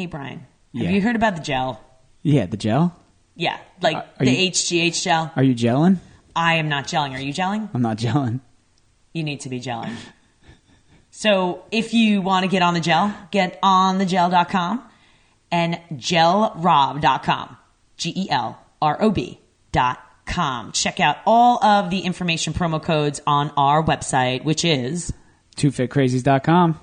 [0.00, 0.46] Hey, Brian.
[0.72, 0.84] Yeah.
[0.84, 1.78] Have you heard about the gel?
[2.22, 2.96] Yeah, the gel.
[3.36, 5.30] Yeah, like Uh, are the you- HGH gel.
[5.36, 5.98] Are you gelling?
[6.34, 7.12] I am not gelling.
[7.12, 7.68] Are you gelling?
[7.74, 8.40] I'm not gelling.
[9.12, 9.94] You need to be gelling.
[11.10, 14.82] So if you want to get on the gel, get on thegel.com
[15.52, 17.56] and gelrob.com.
[17.98, 19.38] G E L R O B
[19.70, 20.72] dot com.
[20.72, 25.12] Check out all of the information promo codes on our website, which is
[25.58, 26.80] TwoFitCrazies.com.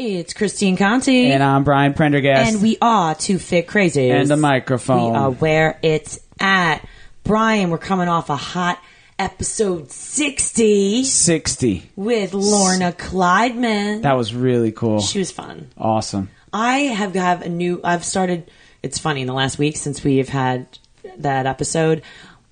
[0.00, 1.30] it's Christine Conti.
[1.30, 2.52] And I'm Brian Prendergast.
[2.52, 4.10] And we are Two Fit Crazies.
[4.12, 5.12] And the microphone.
[5.12, 6.86] We are where it's at.
[7.22, 8.82] Brian, we're coming off a hot
[9.18, 11.90] episode 60 60.
[11.96, 14.02] with Lorna Kleidman.
[14.02, 15.00] That was really cool.
[15.00, 15.68] she was fun.
[15.76, 16.30] Awesome.
[16.52, 17.80] I have have a new.
[17.84, 18.50] I've started.
[18.82, 20.66] It's funny in the last week since we've had
[21.18, 22.02] that episode.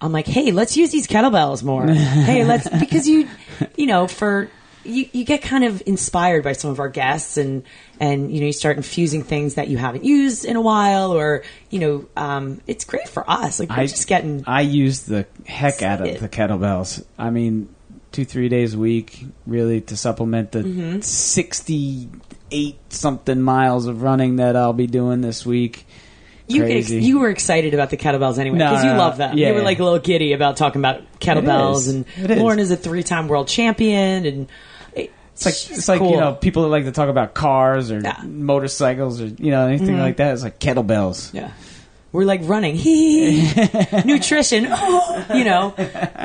[0.00, 1.86] I'm like, hey, let's use these kettlebells more.
[1.88, 3.28] hey, let's because you,
[3.76, 4.50] you know, for
[4.84, 7.62] you, you get kind of inspired by some of our guests and
[8.00, 11.42] and you know you start infusing things that you haven't used in a while or
[11.70, 13.58] you know um, it's great for us.
[13.60, 17.04] Like we're I just getting I use the heck out of the kettlebells.
[17.18, 17.74] I mean,
[18.12, 21.00] two three days a week, really to supplement the Mm-hmm.
[21.00, 22.08] sixty
[22.50, 25.86] eight something miles of running that I'll be doing this week.
[26.46, 29.36] you ex- you were excited about the kettlebells anyway No, because you no, love them.
[29.36, 29.64] yeah, you were yeah.
[29.66, 32.38] like a little giddy about talking about kettlebells and.
[32.38, 34.48] Lauren is a three time world champion and.
[35.38, 38.20] It's like it's like you know people that like to talk about cars or Yeah.
[38.24, 40.00] motorcycles or you know anything Mm-hmm.
[40.00, 40.32] like that.
[40.34, 41.32] It's like kettlebells.
[41.32, 41.52] Yeah.
[42.10, 42.76] We're like running,
[44.06, 45.74] nutrition, oh, you know.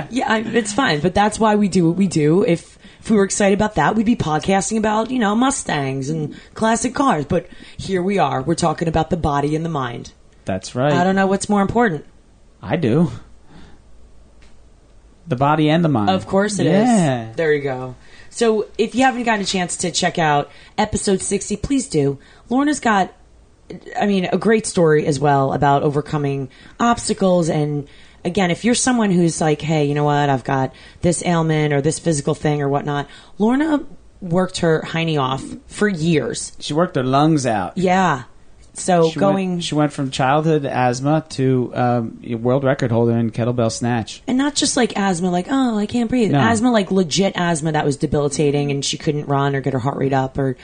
[0.10, 2.44] Yeah, I, it's fine, but that's why we do what we do.
[2.44, 6.36] If if we were excited about that, we'd be podcasting about you know Mustangs and
[6.54, 7.26] classic cars.
[7.26, 7.48] But
[7.78, 8.42] here we are.
[8.42, 10.14] We're talking about the body and the mind.
[10.46, 10.94] That's right.
[10.94, 12.06] I don't know what's more important.
[12.62, 13.12] I do.
[15.28, 16.10] The body and the mind.
[16.10, 16.88] Of course it is.
[16.88, 17.32] yeah.
[17.36, 17.96] There you go.
[18.34, 22.18] So if you haven't gotten a chance to check out episode 60, please do.
[22.50, 23.14] Lorna's got,
[24.00, 26.50] I mean, a great story as well about overcoming
[26.80, 27.48] obstacles.
[27.48, 27.88] And
[28.26, 31.82] again, if you're someone who's like, hey, you know what, I've got this ailment or
[31.82, 33.86] this physical thing or whatnot, Lorna
[34.20, 36.54] worked her hiney off for years.
[36.60, 37.78] She worked her lungs out.
[37.78, 38.24] Yeah.
[38.74, 39.50] So She going.
[39.52, 44.22] Went, she went from childhood asthma to um, world record holder in kettlebell snatch.
[44.28, 46.32] And not just like asthma, like, oh, I can't breathe.
[46.32, 46.40] No.
[46.40, 49.98] Asthma, like legit asthma that was debilitating and she couldn't run or get her heart
[49.98, 50.58] rate up or,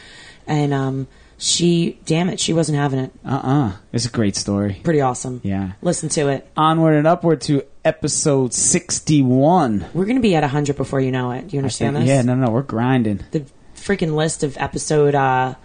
[0.48, 1.08] and, um,
[1.42, 3.12] she, damn it, she wasn't having it.
[3.24, 4.82] Uh uh It's a great story.
[4.84, 5.40] Pretty awesome.
[5.44, 5.72] Yeah.
[5.82, 6.46] Listen to it.
[6.58, 9.86] Onward and upward to episode 61.
[9.94, 11.48] We're going to be at 100 before you know it.
[11.48, 12.06] Do you understand this?
[12.06, 13.22] Yeah, no, no, we're grinding.
[13.32, 15.56] The freaking list of episode, uh,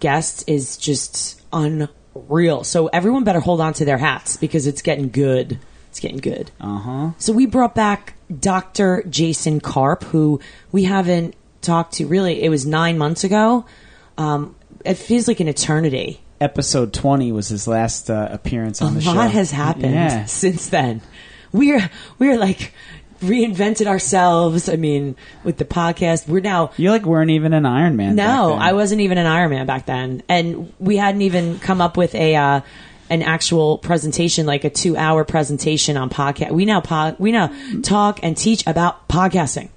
[0.00, 2.64] guests is just unreal.
[2.64, 5.58] So everyone better hold on to their hats because it's getting good.
[5.88, 6.50] It's getting good.
[6.60, 7.10] Uh huh.
[7.18, 9.02] So we brought back Dr.
[9.08, 10.40] Jason Karp, who
[10.72, 12.42] we haven't talked to really.
[12.42, 13.64] It was nine months ago.
[14.16, 16.20] Um, it feels like an eternity.
[16.40, 19.12] Episode 20 was his last uh, appearance on a the show.
[19.12, 20.24] A lot has happened Yeah.
[20.24, 21.02] since then.
[21.52, 22.72] We're we're like
[23.20, 24.68] reinvented ourselves.
[24.68, 26.72] I mean, with the podcast, we're now.
[26.76, 28.16] You like weren't even an Iron Man.
[28.16, 28.54] back No.
[28.54, 32.14] I wasn't even an Iron Man back then, and we hadn't even come up with
[32.14, 32.60] a uh,
[33.10, 36.52] an actual presentation, like a two hour presentation on podcast.
[36.52, 39.68] We now pod, we now talk and teach about podcasting.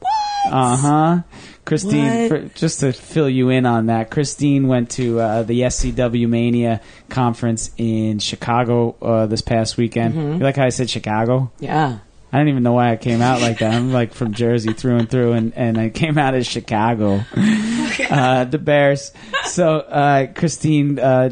[0.00, 1.22] What uh huh.
[1.66, 6.26] Christine, for, just to fill you in on that, Christine went to uh, the SCW
[6.26, 10.14] Mania conference in Chicago uh, this past weekend.
[10.14, 10.32] Mm-hmm.
[10.34, 11.52] You like how I said Chicago?
[11.60, 11.98] Yeah.
[12.30, 13.72] I don't even know why I came out like that.
[13.72, 17.24] I'm like from Jersey through and through, and, and I came out as Chicago,
[18.10, 19.12] uh, the Bears.
[19.46, 21.30] So uh, Christine uh,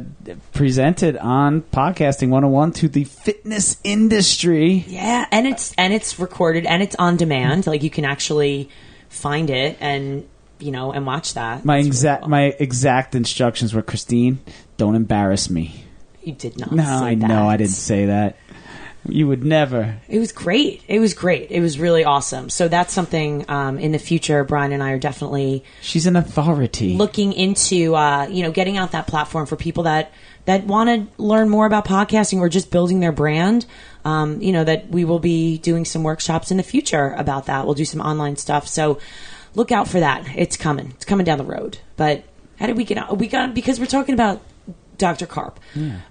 [0.54, 4.84] presented on podcasting 101 to the fitness industry.
[4.88, 7.66] Yeah, and it's and it's recorded and it's on demand.
[7.66, 8.70] Like you can actually
[9.10, 10.26] find it and
[10.58, 11.64] you know and watch that.
[11.64, 12.30] My It's really exact cool.
[12.30, 14.38] my exact instructions were Christine,
[14.78, 15.84] don't embarrass me.
[16.22, 16.72] you did not.
[16.72, 17.46] No, I know.
[17.48, 18.36] I didn't say that.
[19.08, 19.98] You would never.
[20.08, 20.82] It was great.
[20.88, 21.50] It was great.
[21.50, 22.50] It was really awesome.
[22.50, 24.44] So that's something um, in the future.
[24.44, 26.94] Brian and I are definitely She's an authority.
[26.96, 30.12] looking into uh, you know getting out that platform for people that
[30.46, 33.66] that want to learn more about podcasting or just building their brand.
[34.04, 37.64] Um, you know that we will be doing some workshops in the future about that.
[37.64, 38.68] We'll do some online stuff.
[38.68, 38.98] So
[39.54, 40.26] look out for that.
[40.36, 40.92] It's coming.
[40.96, 41.78] It's coming down the road.
[41.96, 42.24] But
[42.58, 43.18] how did we get out?
[43.18, 44.40] We got because we're talking about
[44.98, 45.26] Dr.
[45.26, 45.60] Karp.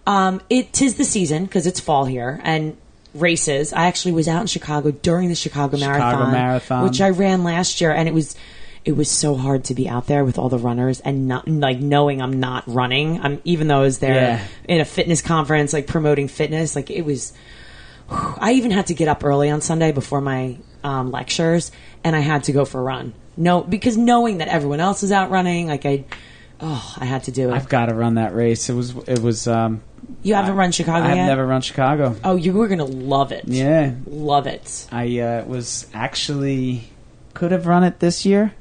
[0.06, 2.78] Um, it tis the season because it's fall here and
[3.16, 3.74] races.
[3.74, 6.84] I actually was out in Chicago during the Chicago, Chicago Marathon, Marathon.
[6.84, 8.36] which I ran last year, and it was
[8.84, 11.80] it was so hard to be out there with all the runners and not like
[11.80, 13.20] knowing I'm not running.
[13.20, 14.48] I'm even though I was there Yeah.
[14.68, 16.76] in a fitness conference, like promoting fitness.
[16.76, 17.34] Like it was.
[18.08, 21.72] I even had to get up early on Sunday before my um, lectures,
[22.04, 25.12] and I had to go for a run no, because knowing that everyone else is
[25.12, 26.06] out running, like I,
[26.62, 27.54] oh, I had to do it.
[27.54, 28.70] I've got to run that race.
[28.70, 29.48] It was it was.
[29.48, 29.82] Um,
[30.24, 31.26] you haven't run Chicago I've yet?
[31.28, 32.16] never run Chicago.
[32.24, 33.46] Oh, you were gonna love it.
[33.48, 34.88] Yeah, love it.
[34.92, 36.90] I uh, was actually
[37.34, 38.54] could have run it this year.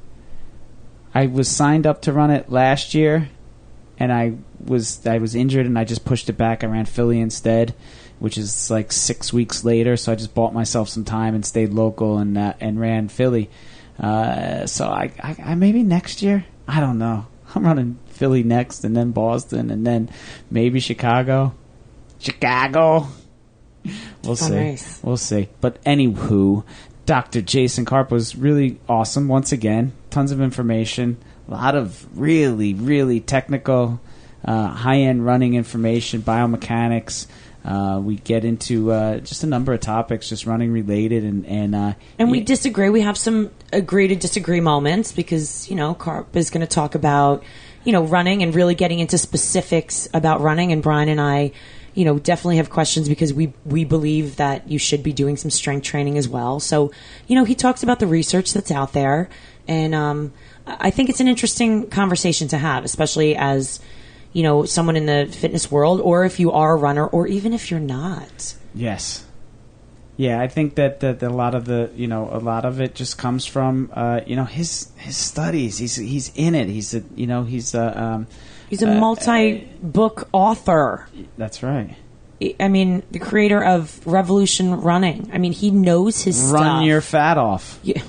[1.15, 3.29] I was signed up to run it last year,
[3.99, 6.65] and I was I was injured and I just pushed it back.
[6.65, 7.75] I ran Philly instead,
[8.19, 9.97] which is like six weeks later.
[9.97, 13.51] So I just bought myself some time and stayed local and uh, and ran Philly.
[13.99, 16.45] Uh, so I, I, I maybe next year.
[16.67, 17.27] I don't know.
[17.55, 20.11] I'm running Philly next, and then Boston, and then
[20.51, 21.55] maybe Chicago.
[22.19, 23.09] Chicago.
[24.25, 25.01] We'll Fun see.
[25.03, 25.49] We'll see.
[25.61, 26.65] But anywho,
[27.07, 27.43] Dr.
[27.43, 29.93] Jason Karp was really awesome once again.
[30.11, 31.19] Tons of information,
[31.49, 34.01] a lot of really, really technical,
[34.45, 37.27] uh, high end running information, biomechanics.
[37.65, 41.75] Uh, we get into uh, just a number of topics, just running related, and and
[41.75, 42.91] uh, And we yeah, disagree.
[42.91, 46.95] We have some agree to disagree moments because, you know, Karp is going to talk
[46.95, 47.43] about,
[47.85, 50.73] you know, running and really getting into specifics about running.
[50.73, 51.53] And Brian and I,
[51.95, 55.51] you know, definitely have questions because we, we believe that you should be doing some
[55.51, 56.61] strength training as well.
[56.61, 56.93] So,
[57.29, 59.31] you know, he talks about the research that's out there.
[59.67, 60.35] And um,
[60.67, 63.81] I think it's an interesting conversation to have, especially as,
[64.35, 67.55] you know, someone in the fitness world, or if you are a runner, or even
[67.55, 68.55] if you're not.
[68.75, 69.25] Yes.
[70.17, 72.95] Yeah, I think that, that a lot of the you know a lot of it
[72.95, 75.79] just comes from uh, you know his his studies.
[75.79, 76.69] He's he's in it.
[76.69, 78.27] He's a you know he's a um,
[78.71, 81.07] He's a Uh, multi book author.
[81.39, 81.97] that's right.
[82.61, 85.31] I mean, the creator of Revolution Running.
[85.33, 86.85] I mean, he knows his Run stuff.
[86.85, 87.79] your fat off.
[87.83, 88.03] Yeah.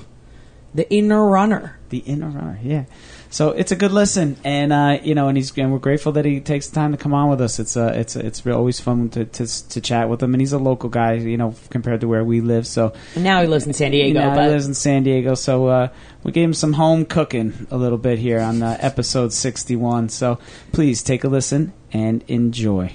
[0.74, 1.78] the inner runner.
[1.88, 2.58] The inner runner.
[2.62, 2.84] Yeah.
[3.30, 6.24] So it's a good listen, and uh, you know, and he's and we're grateful that
[6.24, 7.58] he takes the time to come on with us.
[7.58, 10.58] It's uh, it's it's always fun to, to to chat with him, and he's a
[10.58, 12.66] local guy, you know, compared to where we live.
[12.66, 14.20] So And now he lives in San Diego.
[14.20, 15.88] now but he lives in San Diego, so uh,
[16.22, 20.08] we gave him some home cooking a little bit here on uh, episode 61.
[20.08, 20.38] So
[20.72, 22.92] please take a listen and enjoy.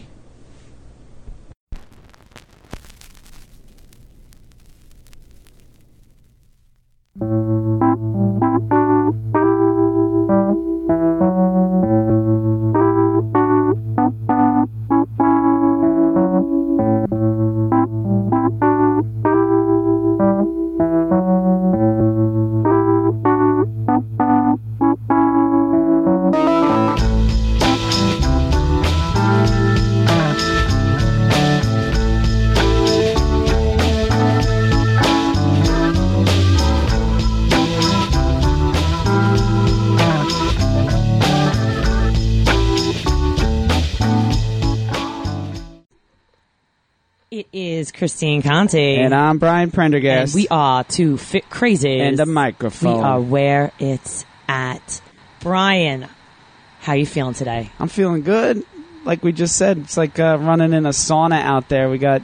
[48.42, 50.34] Christine And I'm Brian Prendergast.
[50.34, 52.02] And we are two fit crazies.
[52.02, 53.04] And We microphone.
[53.04, 55.02] are where it's at.
[55.40, 56.08] Brian,
[56.82, 57.70] how you feeling today?
[57.80, 58.64] I'm feeling good.
[59.04, 61.90] Like we just said, it's like uh, running in a sauna out there.
[61.90, 62.22] We got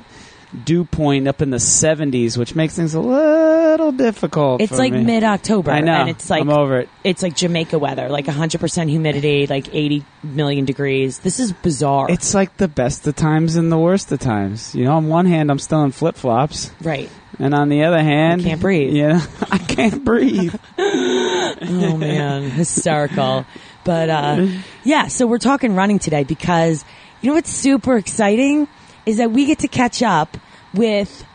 [0.64, 4.62] dew point up in the 70s, which makes things a little difficult.
[4.62, 5.72] It's for like mid October.
[5.72, 5.94] I know.
[5.94, 6.90] And it's like I'm over it.
[7.04, 11.20] it's like Jamaica weather, like 100% humidity, like 80 million degrees.
[11.20, 12.10] This is bizarre.
[12.10, 14.74] It's like the best of times and the worst of times.
[14.74, 17.10] You know, on one hand, I'm still in flip flops, right.
[17.40, 18.94] and on the other hand, I can't breathe.
[18.98, 19.22] Yeah,
[19.52, 20.56] I can't breathe.
[21.60, 23.46] Oh man, hysterical.
[23.84, 24.48] But uh,
[24.84, 26.86] yeah, so we're talking running today because
[27.22, 28.68] you know what's super exciting
[29.08, 30.38] is that we get to catch up
[30.74, 31.26] with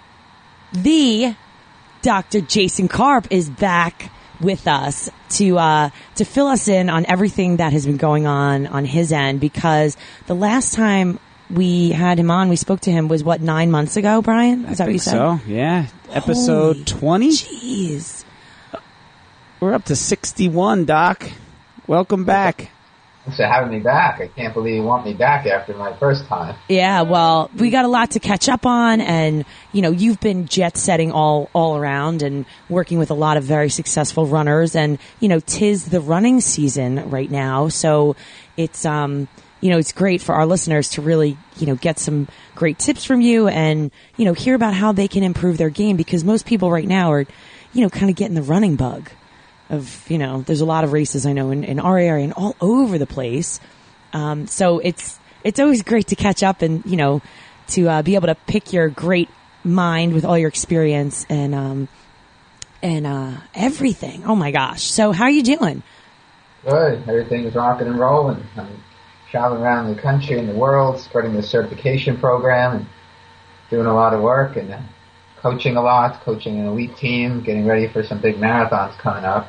[0.73, 1.35] the
[2.03, 2.43] Dr.
[2.43, 7.73] Jason Karp is back with us to uh, to fill us in on everything that
[7.73, 12.51] has been going on on his end because the last time we had him on,
[12.51, 14.21] we spoke to him was what nine months ago.
[14.21, 15.13] Brian, is that what you said?
[15.13, 17.31] so yeah, episode 20.
[17.31, 18.25] Jeez.
[19.61, 21.31] We're up to 61, Doc.
[21.87, 22.71] Welcome back.
[23.25, 24.21] Thanks for having me back.
[24.21, 26.57] I can't believe you want me back after my first time.
[26.69, 30.47] Yeah, well, we got a lot to catch up on, and you know, you've been
[30.47, 34.99] jet setting all all around and working with a lot of very successful runners, and
[35.21, 38.17] you know, tis the running season right now, so
[38.57, 39.29] it's um,
[39.61, 42.27] you know, it's great for our listeners to really you know get some
[42.57, 45.97] great tips from you, and you know, hear about how they can improve their game
[45.97, 47.25] because most people right now are,
[47.73, 49.09] you know, kind of getting the running bug
[49.71, 52.33] of you know there's a lot of races I know in, in our area and
[52.33, 53.61] all over the place.
[54.13, 57.23] Um, so it's it's always great to catch up and you know
[57.69, 59.29] to uh, be able to pick your great
[59.65, 61.89] mind with all your experience and um,
[62.83, 64.25] and uh, everything.
[64.25, 64.83] Oh my gosh!
[64.83, 65.83] So how are you doing?
[66.65, 67.09] Good.
[67.09, 68.45] Everything's rocking and rolling.
[68.57, 68.83] I'm
[69.31, 72.87] traveling around the country and the world, spreading the certification program and
[73.71, 74.79] doing a lot of work and uh,
[75.43, 79.49] coaching a lot, coaching an elite team, getting ready for some big marathons coming up.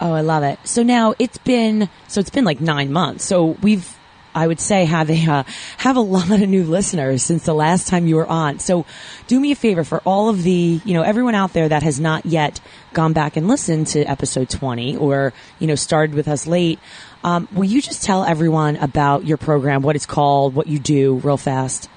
[0.00, 0.58] Oh, I love it.
[0.64, 3.24] So now it's been so it's been like nine months.
[3.24, 3.96] So we've
[4.34, 5.42] I would say have a uh,
[5.78, 8.58] have a lot of new listeners since the last time you were on.
[8.58, 8.84] So
[9.26, 11.98] do me a favor for all of the you know everyone out there that has
[11.98, 12.60] not yet
[12.92, 16.78] gone back and listened to episode twenty or you know started with us late.
[17.24, 21.14] Um, will you just tell everyone about your program, what it's called, what you do,
[21.16, 21.88] real fast?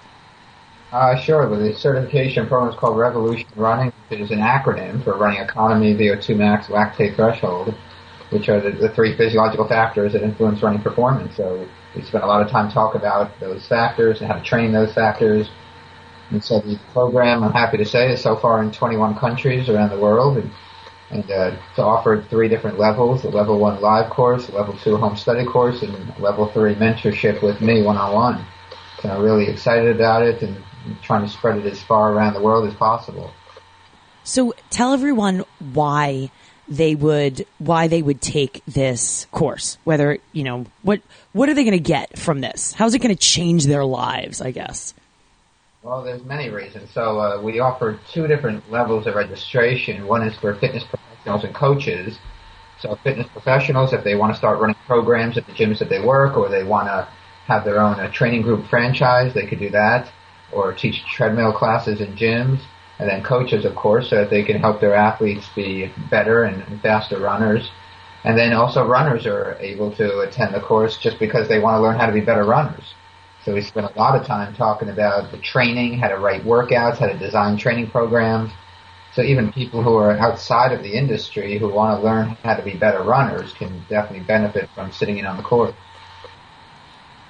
[0.91, 1.48] Uh, sure.
[1.55, 6.36] The certification program is called Revolution Running, which is an acronym for running economy, VO2
[6.36, 7.75] max, lactate threshold,
[8.31, 11.38] which are the, the three physiological factors that influence running performance.
[11.38, 14.72] So we spent a lot of time talking about those factors and how to train
[14.72, 15.50] those factors.
[16.31, 19.91] And so the program, I'm happy to say, is so far in 21 countries around
[19.91, 20.51] the world, and,
[21.12, 25.15] and uh, it's offered three different levels: the level one live course, level two home
[25.15, 28.46] study course, and level three mentorship with me one-on-one.
[29.01, 30.63] So I'm really excited about it and
[31.01, 33.31] trying to spread it as far around the world as possible.
[34.24, 35.43] So tell everyone
[35.74, 36.31] why
[36.67, 39.77] they would why they would take this course.
[39.84, 41.01] Whether you know what
[41.34, 42.74] what are they going to get from this?
[42.74, 44.41] How's it going to change their lives?
[44.41, 44.93] I guess.
[45.81, 46.89] Well, there's many reasons.
[46.91, 50.05] So uh, we offer two different levels of registration.
[50.08, 52.19] One is for fitness professionals and coaches.
[52.81, 56.01] So fitness professionals, if they want to start running programs at the gyms that they
[56.01, 57.08] work, or they want to
[57.46, 60.12] have their own uh, training group franchise, they could do that,
[60.51, 62.62] or teach treadmill classes in gyms
[63.00, 66.82] and then coaches, of course, so that they can help their athletes be better and,
[66.82, 67.72] faster runners.
[68.25, 71.82] And then also runners are able to attend the course just because they want to
[71.82, 72.94] learn how to be better runners.
[73.46, 76.98] So we spend a lot of time talking about the training, how to write workouts,
[76.98, 78.51] how to design training programs.
[79.13, 82.63] So even people who are outside of the industry who want to learn how to
[82.63, 85.74] be better runners can definitely benefit from sitting in on the course.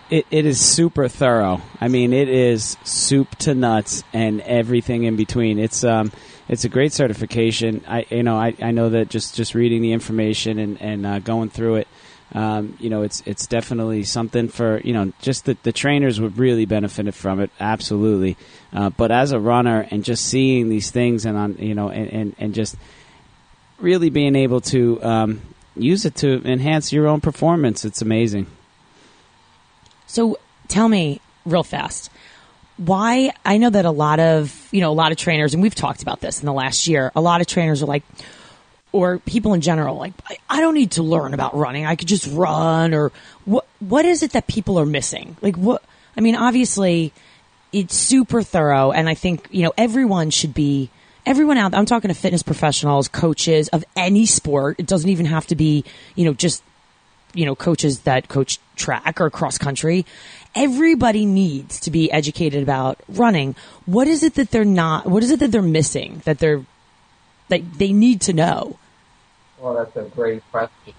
[0.10, 1.62] It, it is super thorough.
[1.80, 5.60] I mean, it is soup to nuts and everything in between.
[5.60, 6.12] It's um,
[6.48, 7.84] it's a great certification.
[7.88, 11.20] I you know I, I know that just, just reading the information and and uh,
[11.20, 11.88] going through it,
[12.34, 16.38] um, you know, it's it's definitely something for you know just the, the trainers would
[16.38, 18.38] really benefit from it absolutely.
[18.72, 22.12] Uh, but as a runner and just seeing these things and on you know and,
[22.12, 22.76] and, and just
[23.80, 25.42] really being able to um,
[25.76, 28.46] use it to enhance your own performance, it's amazing.
[30.10, 32.12] So tell me real fast
[32.78, 35.76] why I know that a lot of, you know, a lot of trainers, and we've
[35.76, 38.04] talked about this in the last year, a lot of trainers are like,
[38.92, 40.14] or people in general, like,
[40.50, 41.86] I, don't need to learn about running.
[41.86, 43.12] I could just run or
[43.46, 45.36] what, what is it that people are missing?
[45.42, 45.84] Like what,
[46.18, 47.12] I mean, obviously
[47.72, 50.90] it's super thorough and I think, you know, everyone should be,
[51.26, 54.78] everyone out there, I'm talking to fitness professionals, coaches of any sport.
[54.80, 55.84] It doesn't even have to be,
[56.16, 56.64] you know, just
[57.34, 60.06] you know, coaches that coach track or cross country.
[60.56, 63.56] Everybody needs to be educated about running.
[63.86, 66.66] What is it that they're not, what is it that they're missing that they're,
[67.50, 68.80] that they need to know?
[69.60, 70.94] Well, that's a great question.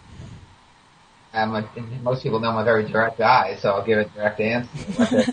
[1.33, 1.69] I'm a,
[2.03, 5.33] most people know I'm a very direct guy, so I'll give a direct answer.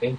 [0.00, 0.18] what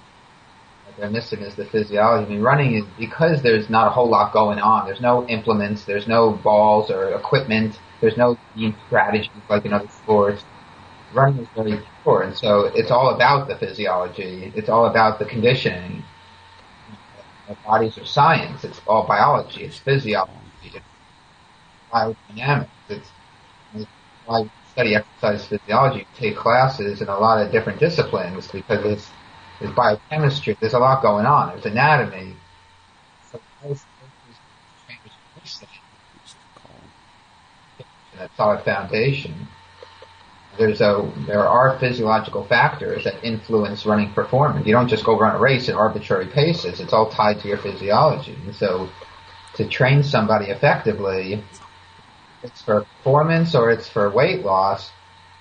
[0.98, 2.26] they're missing is the physiology.
[2.26, 4.86] I mean, running is because there's not a whole lot going on.
[4.86, 5.84] There's no implements.
[5.84, 10.44] There's no balls or equipment there's no team strategy like in other sports.
[11.12, 14.52] Running is very pure, and so it's all about the physiology.
[14.54, 16.02] It's all about the conditioning.
[17.48, 18.64] Our bodies are science.
[18.64, 19.62] It's all biology.
[19.64, 20.32] It's physiology.
[20.64, 20.84] It's
[21.92, 22.68] biodynamics.
[22.88, 23.08] It's,
[23.74, 23.86] it's
[24.26, 26.06] why you study exercise physiology.
[26.16, 29.08] take classes in a lot of different disciplines because it's,
[29.60, 30.56] there's biochemistry.
[30.60, 31.50] There's a lot going on.
[31.50, 32.34] There's anatomy.
[33.30, 33.40] So
[38.36, 39.48] solid foundation,
[40.58, 44.66] there's a there are physiological factors that influence running performance.
[44.66, 46.80] You don't just go run a race at arbitrary paces.
[46.80, 48.36] It's all tied to your physiology.
[48.44, 48.88] And so,
[49.54, 51.42] to train somebody effectively,
[52.42, 54.90] it's for performance or it's for weight loss.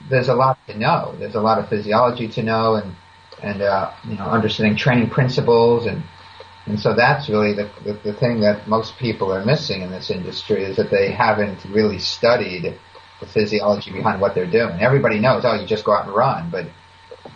[0.09, 1.15] There's a lot to know.
[1.17, 2.95] There's a lot of physiology to know, and
[3.41, 6.03] and uh, you know understanding training principles and
[6.65, 10.09] and so that's really the, the, the thing that most people are missing in this
[10.09, 12.75] industry is that they haven't really studied
[13.19, 14.79] the physiology behind what they're doing.
[14.79, 16.65] Everybody knows, oh, you just go out and run, but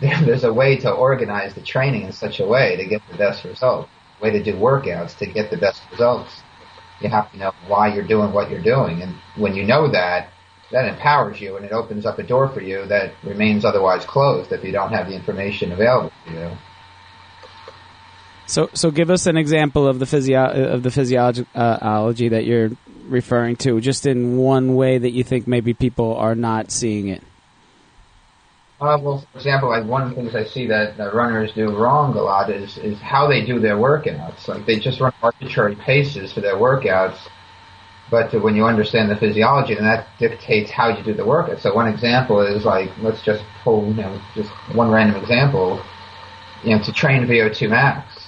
[0.00, 3.44] there's a way to organize the training in such a way to get the best
[3.44, 3.88] results.
[4.20, 6.42] A way to do workouts to get the best results.
[7.00, 10.28] You have to know why you're doing what you're doing, and when you know that,
[10.70, 14.52] that empowers you and it opens up a door for you that remains otherwise closed
[14.52, 16.50] if you don't have the information available to you.
[18.50, 22.72] So, so give us an example of the physio- of the physiology uh, that you're
[23.06, 27.22] referring to, just in one way that you think maybe people are not seeing it.
[28.80, 31.70] Uh, well, for example, like one of the things I see that, that runners do
[31.70, 34.48] wrong a lot is is how they do their workouts.
[34.48, 37.18] Like they just run arbitrary paces for their workouts,
[38.10, 41.60] But when you understand the physiology, then that dictates how you do the workout.
[41.60, 45.80] So one example is like, let's just pull, you know, just one random example,
[46.64, 48.19] you know, to train VO2 max.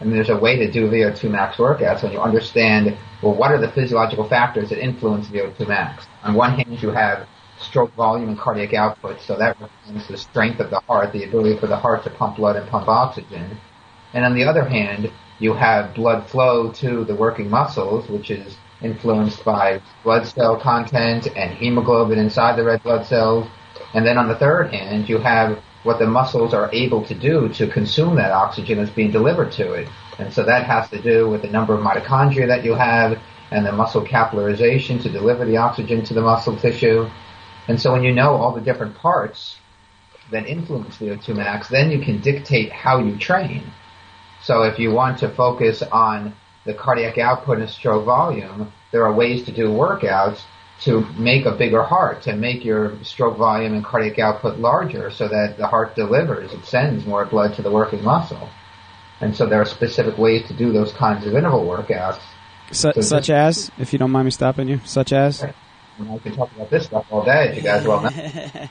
[0.00, 3.58] And there's a way to do VO2 max workouts when you understand, well, what are
[3.58, 6.06] the physiological factors that influence VO2 max?
[6.22, 7.26] On one hand, you have
[7.58, 11.58] stroke volume and cardiac output, so that represents the strength of the heart, the ability
[11.58, 13.56] for the heart to pump blood and pump oxygen.
[14.12, 18.56] And on the other hand, you have blood flow to the working muscles, which is
[18.82, 23.48] influenced by blood cell content and hemoglobin inside the red blood cells.
[23.94, 27.48] And then on the third hand, you have what the muscles are able to do
[27.50, 29.88] to consume that oxygen that's being delivered to it.
[30.18, 33.18] And so that has to do with the number of mitochondria that you have
[33.52, 37.08] and the muscle capillarization to deliver the oxygen to the muscle tissue.
[37.68, 39.56] And so when you know all the different parts
[40.32, 43.62] that influence VO2 max, then you can dictate how you train.
[44.42, 49.12] So if you want to focus on the cardiac output and stroke volume, there are
[49.12, 50.42] ways to do workouts
[50.82, 55.26] to make a bigger heart, to make your stroke volume and cardiac output larger so
[55.26, 58.48] that the heart delivers, it sends more blood to the working muscle.
[59.20, 62.20] And so there are specific ways to do those kinds of interval workouts.
[62.72, 65.42] So, so such as, if you don't mind me stopping you, such as?
[65.42, 68.68] I can talk about this stuff all day, you guys well know.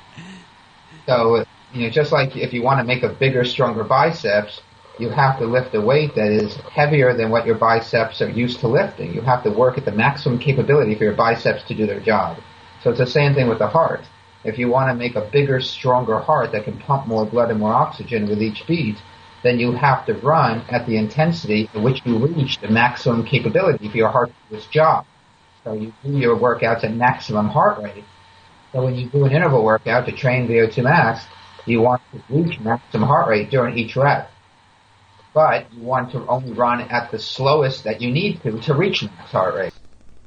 [1.07, 4.61] so, you know, just like if you want to make a bigger, stronger biceps,
[4.99, 8.59] you have to lift a weight that is heavier than what your biceps are used
[8.61, 9.13] to lifting.
[9.13, 12.37] You have to work at the maximum capability for your biceps to do their job.
[12.81, 14.01] So it's the same thing with the heart.
[14.43, 17.59] If you want to make a bigger, stronger heart that can pump more blood and
[17.59, 18.97] more oxygen with each beat,
[19.43, 23.89] then you have to run at the intensity at which you reach the maximum capability
[23.89, 25.05] for your heart to do its job.
[25.63, 28.03] So you do your workouts at maximum heart rate.
[28.71, 31.25] So when you do an interval workout to train VO2 max,
[31.65, 34.31] you want to reach maximum heart rate during each rep
[35.35, 39.03] but you want to only run at the slowest that you need to to reach
[39.03, 39.73] max heart rate.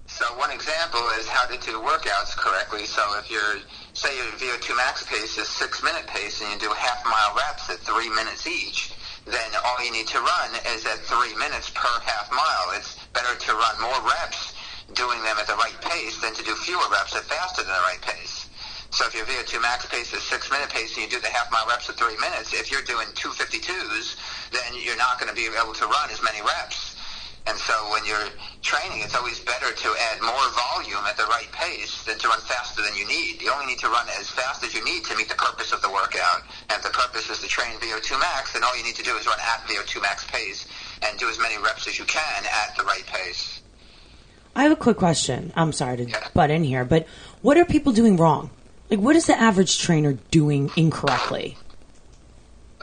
[0.04, 2.84] So one example is how to do workouts correctly.
[2.84, 3.56] So if you're,
[3.94, 7.70] say your VO2 max pace is six minute pace and you do half mile reps
[7.70, 8.92] at three minutes each,
[9.24, 12.76] then all you need to run is at three minutes per half mile.
[12.76, 14.52] It's better to run more reps
[14.92, 17.86] doing them at the right pace than to do fewer reps at faster than the
[17.88, 18.48] right pace.
[18.90, 21.52] So if your VO2 max pace is six minute pace and you do the half
[21.52, 24.16] mile reps at three minutes, if you're doing 252s,
[24.52, 26.96] then you're not going to be able to run as many reps.
[27.48, 28.28] And so when you're
[28.60, 32.40] training, it's always better to add more volume at the right pace than to run
[32.40, 33.40] faster than you need.
[33.40, 35.80] You only need to run as fast as you need to meet the purpose of
[35.80, 36.42] the workout.
[36.68, 39.16] And if the purpose is to train VO2 max, then all you need to do
[39.16, 40.66] is run at VO2 max pace
[41.00, 43.62] and do as many reps as you can at the right pace.
[44.54, 45.52] I have a quick question.
[45.56, 46.28] I'm sorry to yeah.
[46.34, 47.06] butt in here, but
[47.40, 48.50] what are people doing wrong?
[48.90, 51.56] Like, what is the average trainer doing incorrectly?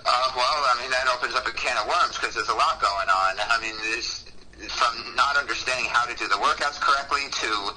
[0.06, 2.78] Uh, well, I mean, that opens up a can of worms because there's a lot
[2.78, 3.42] going on.
[3.42, 4.22] I mean, there's
[4.70, 7.74] from not understanding how to do the workouts correctly to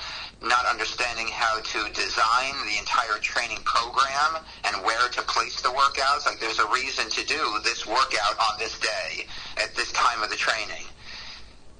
[0.46, 6.26] not understanding how to design the entire training program and where to place the workouts.
[6.26, 10.30] Like, there's a reason to do this workout on this day at this time of
[10.30, 10.84] the training.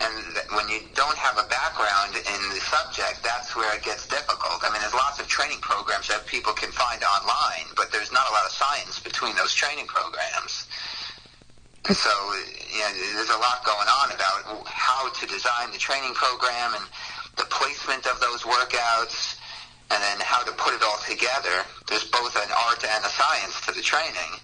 [0.00, 0.14] And
[0.54, 4.62] when you don't have a background in the subject, that's where it gets difficult.
[4.62, 8.22] I mean, there's lots of training programs that people can find online, but there's not
[8.30, 10.66] a lot of science between those training programs.
[11.90, 12.12] So,
[12.70, 16.84] you know, there's a lot going on about how to design the training program and
[17.36, 19.38] the placement of those workouts
[19.90, 21.64] and then how to put it all together.
[21.88, 24.38] There's both an art and a science to the training.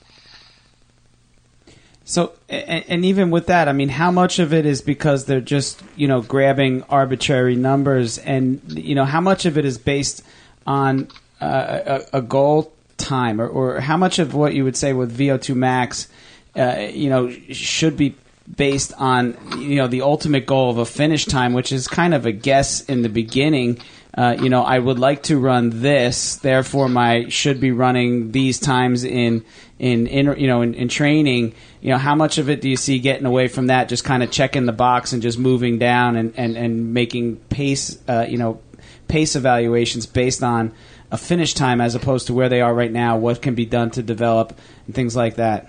[2.05, 5.40] So, and, and, even with that, I mean, how much of it is because they're
[5.40, 10.23] just, you know, grabbing arbitrary numbers, and you know, how much of it is based
[10.67, 11.09] on
[11.40, 15.17] uh, a, a, goal time, or, or, how much of what you would say with
[15.17, 16.09] VO2 max,
[16.57, 18.14] uh, you know, should be
[18.55, 22.27] based on, you know, the ultimate goal of a finish time, which is kind of
[22.27, 23.81] a guess in the beginning.
[24.16, 28.61] Uh, you know, I would like to run this, therefore, my should be running these
[28.61, 29.44] times in
[29.79, 32.79] in, in you know in, in training you know, how much of it do you
[32.79, 36.16] see getting away from that, just kind of checking the box and just moving down
[36.16, 38.59] and, and, and making pace, uh, you know,
[39.07, 40.72] pace evaluations based on
[41.11, 43.90] a finish time as opposed to where they are right now, what can be done
[43.90, 45.68] to develop, and things like that?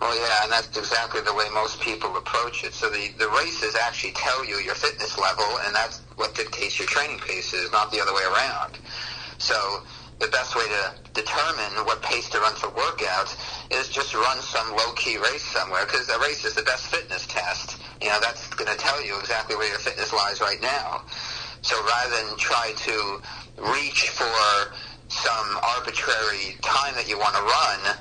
[0.00, 2.72] Well, yeah, and that's exactly the way most people approach it.
[2.72, 6.88] So the, the races actually tell you your fitness level, and that's what dictates your
[6.88, 8.80] training paces, not the other way around.
[9.36, 9.82] So
[10.20, 10.82] the best way to
[11.12, 13.36] determine what pace to run for workouts
[13.70, 17.76] is just run some low-key race somewhere because a race is the best fitness test.
[18.02, 21.04] You know, that's going to tell you exactly where your fitness lies right now.
[21.62, 23.20] So rather than try to
[23.72, 24.72] reach for
[25.08, 27.96] some arbitrary time that you want to run,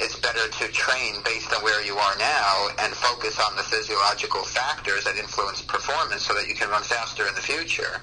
[0.00, 4.42] it's better to train based on where you are now and focus on the physiological
[4.42, 8.00] factors that influence performance so that you can run faster in the future.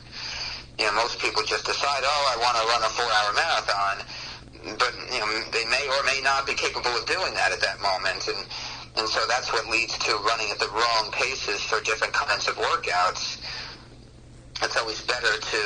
[0.77, 3.95] you know, most people just decide, oh, I want to run a four-hour marathon,
[4.77, 7.81] but you know, they may or may not be capable of doing that at that
[7.81, 8.45] moment, and
[8.97, 12.55] and so that's what leads to running at the wrong paces for different kinds of
[12.57, 13.37] workouts.
[14.63, 15.57] It's always better to,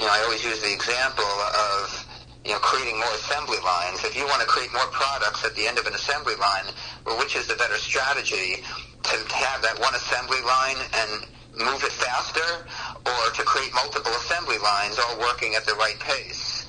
[0.00, 2.07] you know, I always use the example of
[2.48, 4.02] you know, creating more assembly lines.
[4.08, 6.72] If you want to create more products at the end of an assembly line,
[7.04, 8.64] well, which is the better strategy
[9.04, 12.64] to have that one assembly line and move it faster
[13.04, 16.64] or to create multiple assembly lines all working at the right pace?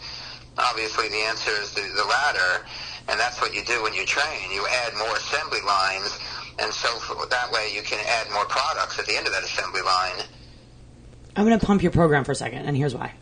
[0.59, 2.67] Obviously, the answer is the, the latter,
[3.07, 4.51] and that's what you do when you train.
[4.51, 6.19] You add more assembly lines,
[6.59, 9.43] and so for, that way you can add more products at the end of that
[9.43, 10.27] assembly line.
[11.37, 13.13] I'm going to pump your program for a second, and here's why.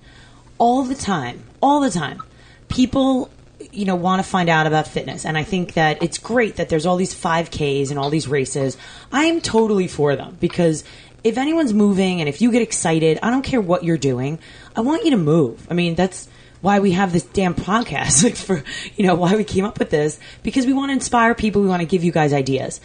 [0.57, 2.23] All the time, all the time,
[2.69, 3.29] people
[3.71, 6.69] you know want to find out about fitness and i think that it's great that
[6.69, 8.77] there's all these 5ks and all these races
[9.11, 10.83] i'm totally for them because
[11.23, 14.39] if anyone's moving and if you get excited i don't care what you're doing
[14.75, 16.27] i want you to move i mean that's
[16.61, 18.63] why we have this damn podcast like for
[18.95, 21.67] you know why we came up with this because we want to inspire people we
[21.67, 22.79] want to give you guys ideas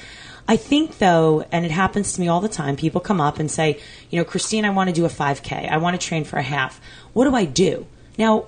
[0.49, 3.51] I think though, and it happens to me all the time, people come up and
[3.51, 3.79] say,
[4.11, 5.71] you know, Christine, I want to do a 5K.
[5.71, 6.81] I want to train for a half.
[7.13, 7.87] What do I do?
[8.19, 8.47] Now,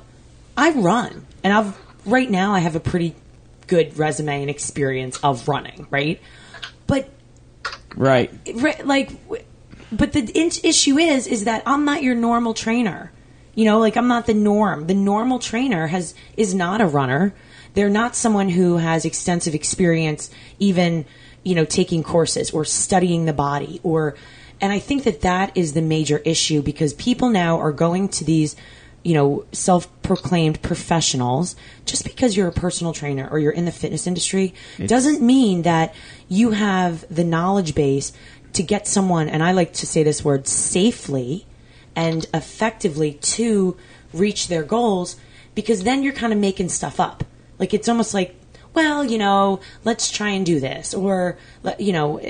[0.56, 3.14] I run, and I've right now I have a pretty
[3.66, 6.20] good resume and experience of running, right?
[6.86, 7.08] But
[7.96, 9.10] right, right like,
[9.90, 13.10] but the issue is, is that I'm not your normal trainer.
[13.54, 14.86] You know, like I'm not the norm.
[14.86, 17.34] The normal trainer has is not a runner.
[17.74, 21.04] They're not someone who has extensive experience, even
[21.42, 24.16] you know, taking courses or studying the body or.
[24.60, 28.24] And I think that that is the major issue because people now are going to
[28.24, 28.56] these
[29.04, 33.72] you know, self proclaimed professionals, just because you're a personal trainer or you're in the
[33.72, 35.94] fitness industry it's, doesn't mean that
[36.28, 38.12] you have the knowledge base
[38.54, 41.46] to get someone, and I like to say this word safely
[41.94, 43.76] and effectively to
[44.12, 45.16] reach their goals
[45.54, 47.24] because then you're kind of making stuff up.
[47.58, 48.34] Like it's almost like,
[48.72, 51.36] well, you know, let's try and do this or,
[51.78, 52.20] you know,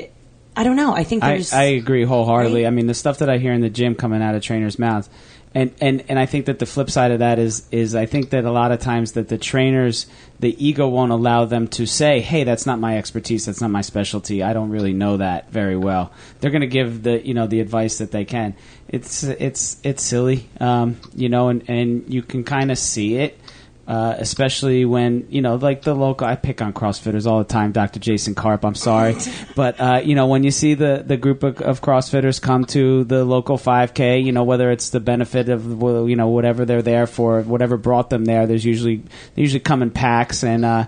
[0.56, 0.94] I don't know.
[0.94, 1.52] I think there's.
[1.52, 2.62] I, I agree wholeheartedly.
[2.62, 2.68] Right?
[2.68, 5.08] I mean, the stuff that I hear in the gym coming out of trainers' mouths
[5.54, 8.30] and and and I think that the flip side of that is is I think
[8.30, 10.06] that a lot of times that the trainers
[10.40, 13.46] the ego won't allow them to say, "Hey, that's not my expertise.
[13.46, 14.42] That's not my specialty.
[14.42, 17.60] I don't really know that very well." They're going to give the you know the
[17.60, 18.56] advice that they can.
[18.88, 23.38] It's it's it's silly, um, you know, and and you can kind of see it
[23.86, 26.26] uh, especially when you know, like the local.
[26.26, 28.00] I pick on CrossFitters all the time, Dr.
[28.00, 28.64] Jason Karp.
[28.64, 29.16] I'm sorry,
[29.56, 33.04] but uh, you know, when you see the the group of, of, CrossFitters come to
[33.04, 37.06] the local 5K, you know, whether it's the benefit of you know whatever they're there
[37.06, 38.46] for, whatever brought them there.
[38.46, 39.02] There's usually
[39.34, 40.86] they usually come in packs and uh,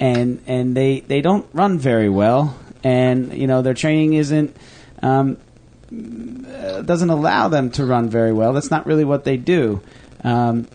[0.00, 4.56] and and they they don't run very well, and you know their training isn't.
[5.02, 5.36] Um,
[5.90, 8.52] doesn't allow them to run very well.
[8.52, 9.80] That's not really what they do.
[10.22, 10.68] Um,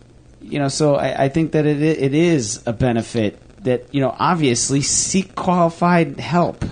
[0.44, 4.14] you know, so I, I think that it it is a benefit that you know
[4.18, 6.64] obviously seek qualified help.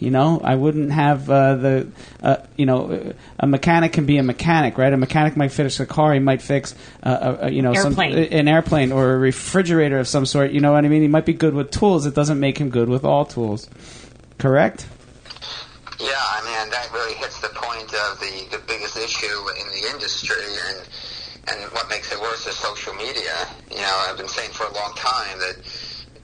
[0.00, 1.88] You know, I wouldn't have uh, the,
[2.22, 4.90] uh, you know, a mechanic can be a mechanic, right?
[4.90, 6.14] A mechanic might fix a car.
[6.14, 8.12] He might fix, uh, a, you know, airplane.
[8.12, 10.52] Some, an airplane or a refrigerator of some sort.
[10.52, 11.02] You know what I mean?
[11.02, 12.06] He might be good with tools.
[12.06, 13.68] It doesn't make him good with all tools.
[14.38, 14.86] Correct?
[16.00, 19.90] Yeah, I mean, that really hits the point of the, the biggest issue in the
[19.92, 20.36] industry.
[20.68, 20.88] And
[21.48, 23.32] and what makes it worse is social media.
[23.70, 25.56] You know, I've been saying for a long time that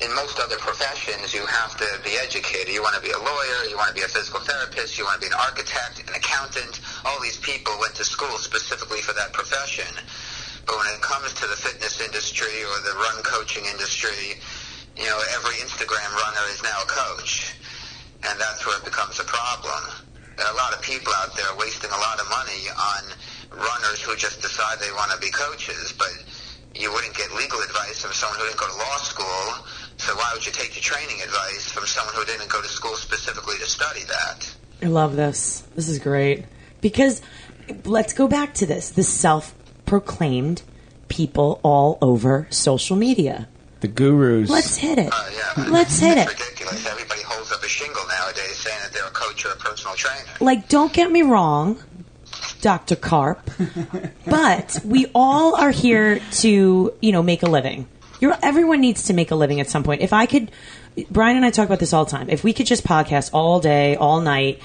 [0.01, 2.69] in most other professions, you have to be educated.
[2.69, 5.21] You want to be a lawyer, you want to be a physical therapist, you want
[5.21, 6.81] to be an architect, an accountant.
[7.09, 9.89] All these people went to school specifically for that profession.
[10.69, 14.37] But when it comes to the fitness industry or the run coaching industry,
[15.01, 17.57] you know, every Instagram runner is now a coach.
[18.29, 19.81] And that's where it becomes a problem.
[20.37, 23.17] There are a lot of people out there wasting a lot of money on
[23.57, 26.13] runners who just decide they want to be coaches, but
[26.75, 29.67] you wouldn't get legal advice from someone who didn't go to law school.
[29.99, 32.95] So why would you take your training advice from someone who didn't go to school
[32.97, 34.55] specifically to study that?
[34.83, 35.61] I love this.
[35.75, 36.45] This is great.
[36.83, 37.23] Because
[37.85, 39.55] let's go back to this the self
[39.87, 40.63] proclaimed
[41.09, 43.49] people all over social media.
[43.81, 44.51] The gurus.
[44.51, 45.11] Let's hit it.
[45.13, 46.39] Uh, yeah, Let's hit it's it.
[46.41, 46.87] ridiculous.
[46.87, 50.25] Everybody holds up a shingle nowadays saying that they're a coach or a personal trainer.
[50.41, 51.79] Like, don't get me wrong.
[52.61, 52.97] Dr.
[52.97, 53.51] Karp.
[54.27, 57.89] but we all are here to, you know, make a living.
[58.21, 60.01] You're, everyone needs to make a living at some point.
[60.01, 60.51] If I could,
[61.11, 62.31] Brian and I talk about this all the time.
[62.31, 64.63] If we could just podcast all day, all night,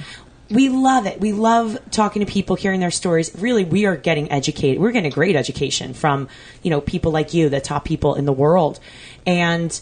[0.49, 1.19] we love it.
[1.19, 3.31] We love talking to people, hearing their stories.
[3.37, 4.81] Really, we are getting educated.
[4.81, 6.27] We're getting a great education from,
[6.61, 8.79] you know, people like you, the top people in the world.
[9.25, 9.79] And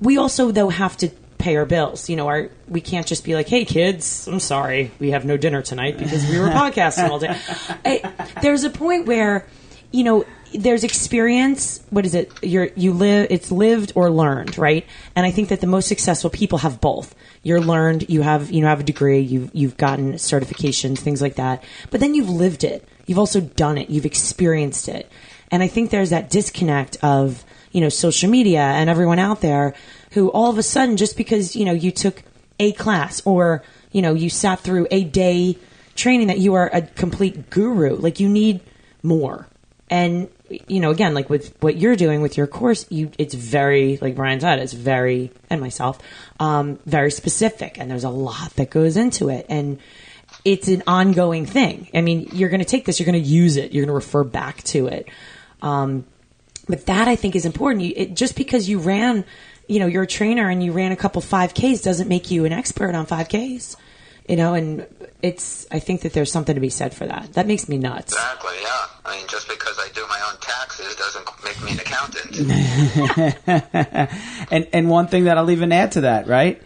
[0.00, 2.08] we also, though, have to pay our bills.
[2.08, 5.36] You know, our we can't just be like, "Hey, kids, I'm sorry, we have no
[5.36, 7.36] dinner tonight because we were podcasting all day."
[7.84, 9.46] I, there's a point where
[9.90, 10.24] you know,
[10.54, 11.82] there's experience.
[11.90, 12.32] What is it?
[12.42, 13.28] You're you live.
[13.30, 14.86] It's lived or learned, right?
[15.14, 17.14] And I think that the most successful people have both.
[17.42, 18.08] You're learned.
[18.08, 19.20] You have you know have a degree.
[19.20, 21.64] You've you've gotten certifications, things like that.
[21.90, 22.86] But then you've lived it.
[23.06, 23.90] You've also done it.
[23.90, 25.10] You've experienced it.
[25.50, 29.74] And I think there's that disconnect of you know social media and everyone out there
[30.18, 32.22] who all of a sudden just because you know you took
[32.58, 35.56] a class or you know you sat through a day
[35.94, 37.96] training that you are a complete guru.
[37.96, 38.60] Like you need
[39.02, 39.46] more.
[39.90, 40.28] And
[40.66, 44.16] you know, again, like with what you're doing with your course, you it's very like
[44.16, 45.98] Brian said, it's very and myself,
[46.40, 49.78] um, very specific, and there's a lot that goes into it, and
[50.44, 51.88] it's an ongoing thing.
[51.94, 53.94] I mean, you're going to take this, you're going to use it, you're going to
[53.94, 55.08] refer back to it.
[55.62, 56.04] Um,
[56.68, 57.84] but that I think is important.
[57.84, 59.24] You, it, just because you ran,
[59.68, 62.52] you know, you're a trainer and you ran a couple 5Ks doesn't make you an
[62.52, 63.76] expert on 5Ks
[64.28, 64.86] you know, and
[65.22, 67.32] it's, I think that there's something to be said for that.
[67.32, 68.12] That makes me nuts.
[68.12, 68.86] Exactly, yeah.
[69.06, 72.36] I mean, just because I do my own taxes doesn't make me an accountant.
[74.50, 76.62] and, and one thing that I'll even add to that, right?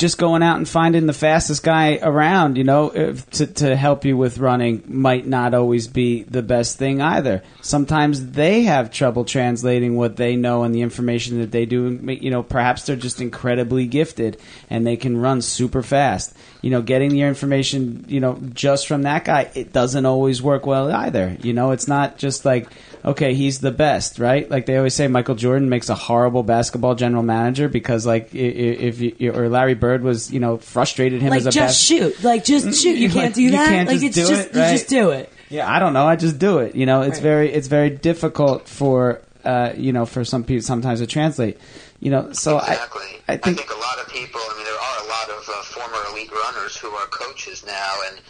[0.00, 2.88] Just going out and finding the fastest guy around, you know,
[3.32, 7.42] to, to help you with running might not always be the best thing either.
[7.60, 12.00] Sometimes they have trouble translating what they know and the information that they do.
[12.02, 16.34] You know, perhaps they're just incredibly gifted and they can run super fast.
[16.62, 20.64] You know, getting your information, you know, just from that guy, it doesn't always work
[20.64, 21.36] well either.
[21.42, 22.68] You know, it's not just like,
[23.04, 24.50] okay, he's the best, right?
[24.50, 29.00] Like they always say, Michael Jordan makes a horrible basketball general manager because, like, if,
[29.00, 32.22] you or Larry Bird was, you know, frustrated him like as a just bas- shoot,
[32.24, 32.96] like just shoot.
[32.98, 33.60] You can't do that.
[33.62, 34.70] You can't like just it's do just it, right?
[34.72, 35.32] you just do it.
[35.48, 36.06] Yeah, I don't know.
[36.06, 36.74] I just do it.
[36.76, 37.22] You know, it's Right.
[37.22, 41.58] very it's very difficult for uh, you know for some people sometimes to translate.
[42.00, 43.02] You know, so Exactly.
[43.28, 44.40] I I think a lot of people.
[44.40, 47.94] I mean, there are a lot of uh, former elite runners who are coaches now,
[48.08, 48.20] and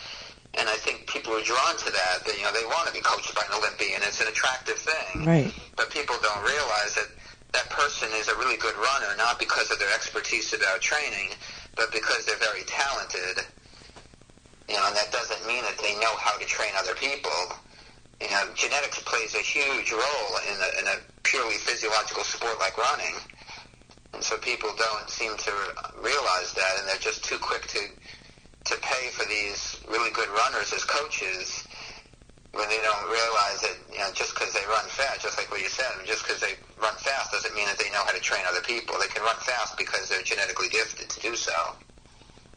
[0.60, 2.20] and I think people are drawn to that.
[2.28, 4.04] That you know, they want to be coached by an Olympian.
[4.04, 5.24] It's an attractive thing.
[5.24, 5.48] Right.
[5.74, 7.08] But people don't realize that
[7.56, 11.32] that person is a really good runner, not because of their expertise about training,
[11.74, 13.40] but because they're very talented.
[14.68, 17.56] You know, and that doesn't mean that they know how to train other people.
[18.20, 22.76] You know, genetics plays a huge role in a, in a purely physiological sport like
[22.76, 23.16] running.
[24.12, 25.52] And so people don't seem to
[26.04, 27.80] realize that, and they're just too quick to
[28.64, 31.64] to pay for these really good runners as coaches
[32.52, 35.60] when they don't realize that you know just because they run fast, just like what
[35.60, 38.42] you said, just because they run fast doesn't mean that they know how to train
[38.48, 38.96] other people.
[39.00, 41.52] They can run fast because they're genetically gifted to do so.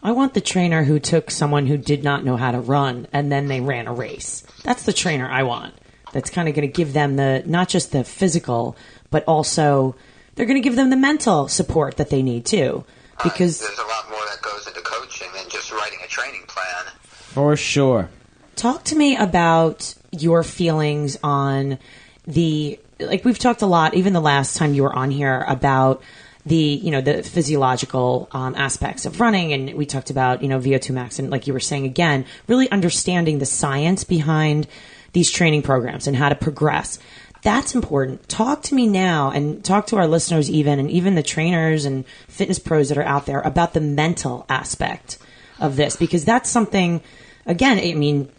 [0.01, 3.31] I want the trainer who took someone who did not know how to run and
[3.31, 4.43] then they ran a race.
[4.63, 5.75] That's the trainer I want.
[6.11, 8.75] That's kind of going to give them the not just the physical,
[9.11, 9.95] but also
[10.35, 12.83] they're going to give them the mental support that they need too.
[13.23, 16.93] Because there's a lot more that goes into coaching than just writing a training plan.
[17.01, 18.09] for sure.
[18.55, 21.79] Talk to me about your feelings on
[22.27, 26.01] the like we've talked a lot, even the last time you were on here about
[26.45, 30.59] the you know the physiological um, aspects of running, and we talked about you know
[30.59, 34.67] VO2 max, and like you were saying again, really understanding the science behind
[35.13, 36.99] these training programs and how to progress.
[37.43, 38.29] That's important.
[38.29, 42.05] Talk to me now and talk to our listeners, even and even the trainers and
[42.27, 45.17] fitness pros that are out there about the mental aspect
[45.59, 47.01] of this because that's something.
[47.45, 48.29] Again, I mean,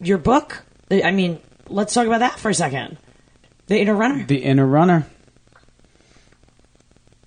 [0.00, 0.64] your book.
[0.90, 2.98] I mean, let's talk about that for a second.
[3.66, 4.24] The inner runner.
[4.24, 5.06] The inner runner.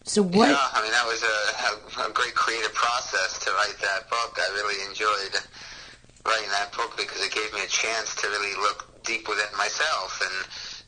[0.03, 0.49] So what?
[0.49, 4.38] Yeah, I mean that was a, a, a great creative process to write that book.
[4.38, 5.41] I really enjoyed
[6.25, 10.21] writing that book because it gave me a chance to really look deep within myself
[10.21, 10.38] and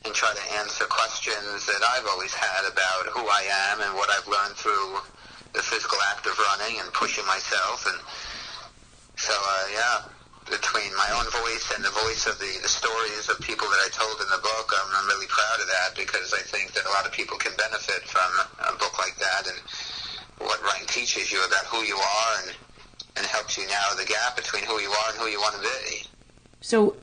[0.06, 3.42] and try to answer questions that I've always had about who I
[3.74, 5.02] am and what I've learned through
[5.52, 7.98] the physical act of running and pushing myself and
[9.16, 9.98] so uh, yeah
[10.50, 13.88] between my own voice and the voice of the, the stories of people that I
[13.92, 16.92] told in the book, I'm, I'm really proud of that because I think that a
[16.96, 18.28] lot of people can benefit from
[18.64, 19.58] a book like that and
[20.40, 22.56] what running teaches you about who you are and,
[23.16, 25.62] and helps you narrow the gap between who you are and who you want to
[25.62, 26.08] be.
[26.60, 26.96] So,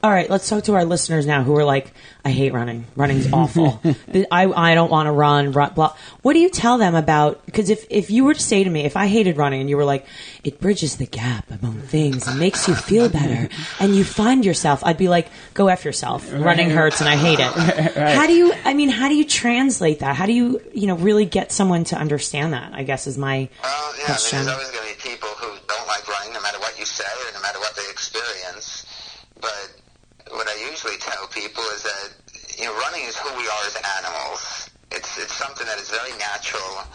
[0.00, 1.92] all right, let's talk to our listeners now who are like,
[2.24, 2.86] I hate running.
[2.94, 3.80] Running's awful.
[4.30, 5.74] I, I don't want to run, run.
[5.74, 5.96] Blah.
[6.22, 7.44] What do you tell them about?
[7.46, 9.76] Because if, if you were to say to me, if I hated running and you
[9.76, 10.06] were like,
[10.44, 13.48] it bridges the gap among things and makes you feel better
[13.80, 16.32] and you find yourself, I'd be like, go F yourself.
[16.32, 17.94] Running hurts and I hate it.
[18.14, 20.14] How do you, I mean, how do you translate that?
[20.14, 22.72] How do you, you know, really get someone to understand that?
[22.72, 24.38] I guess is my Well, yeah, I mean, question.
[24.44, 27.04] there's always going to be people who don't like running no matter what you say
[27.04, 28.84] or no matter what they experience.
[29.40, 29.70] But
[30.30, 32.14] what I usually tell people is that
[32.54, 34.70] you know, running is who we are as animals.
[34.94, 36.86] It's it's something that is very natural.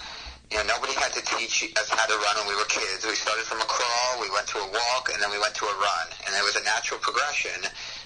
[0.52, 3.04] You know, nobody had to teach us how to run when we were kids.
[3.04, 5.66] We started from a crawl, we went to a walk, and then we went to
[5.66, 7.60] a run, and it was a natural progression.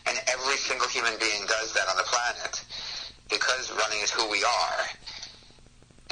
[0.10, 2.58] And every single human being does that on the planet
[3.30, 4.82] because running is who we are.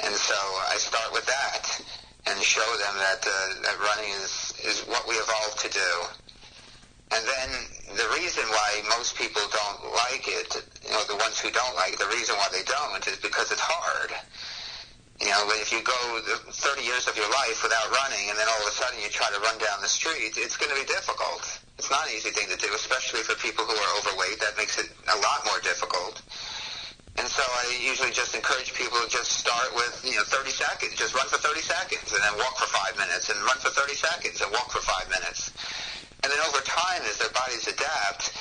[0.06, 0.38] And so
[0.70, 1.64] I start with that
[2.30, 5.90] and show them that, uh, that running is, is what we evolved to do.
[7.10, 7.50] And then
[7.94, 10.50] the reason why most people don't like it,
[10.82, 13.52] you know, the ones who don't like it, the reason why they don't is because
[13.52, 14.10] it's hard.
[15.22, 15.96] You know, if you go
[16.50, 19.30] 30 years of your life without running and then all of a sudden you try
[19.32, 21.46] to run down the street, it's going to be difficult.
[21.78, 24.40] It's not an easy thing to do, especially for people who are overweight.
[24.44, 26.20] That makes it a lot more difficult.
[27.16, 30.92] And so I usually just encourage people to just start with, you know, 30 seconds.
[31.00, 33.96] Just run for 30 seconds and then walk for five minutes and run for 30
[33.96, 35.48] seconds and walk for five minutes.
[36.26, 38.34] And then over time, as their bodies adapt,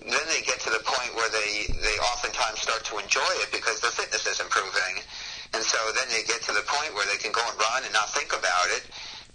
[0.00, 3.84] then they get to the point where they, they oftentimes start to enjoy it because
[3.84, 5.04] their fitness is improving.
[5.52, 7.92] And so then they get to the point where they can go and run and
[7.92, 8.88] not think about it.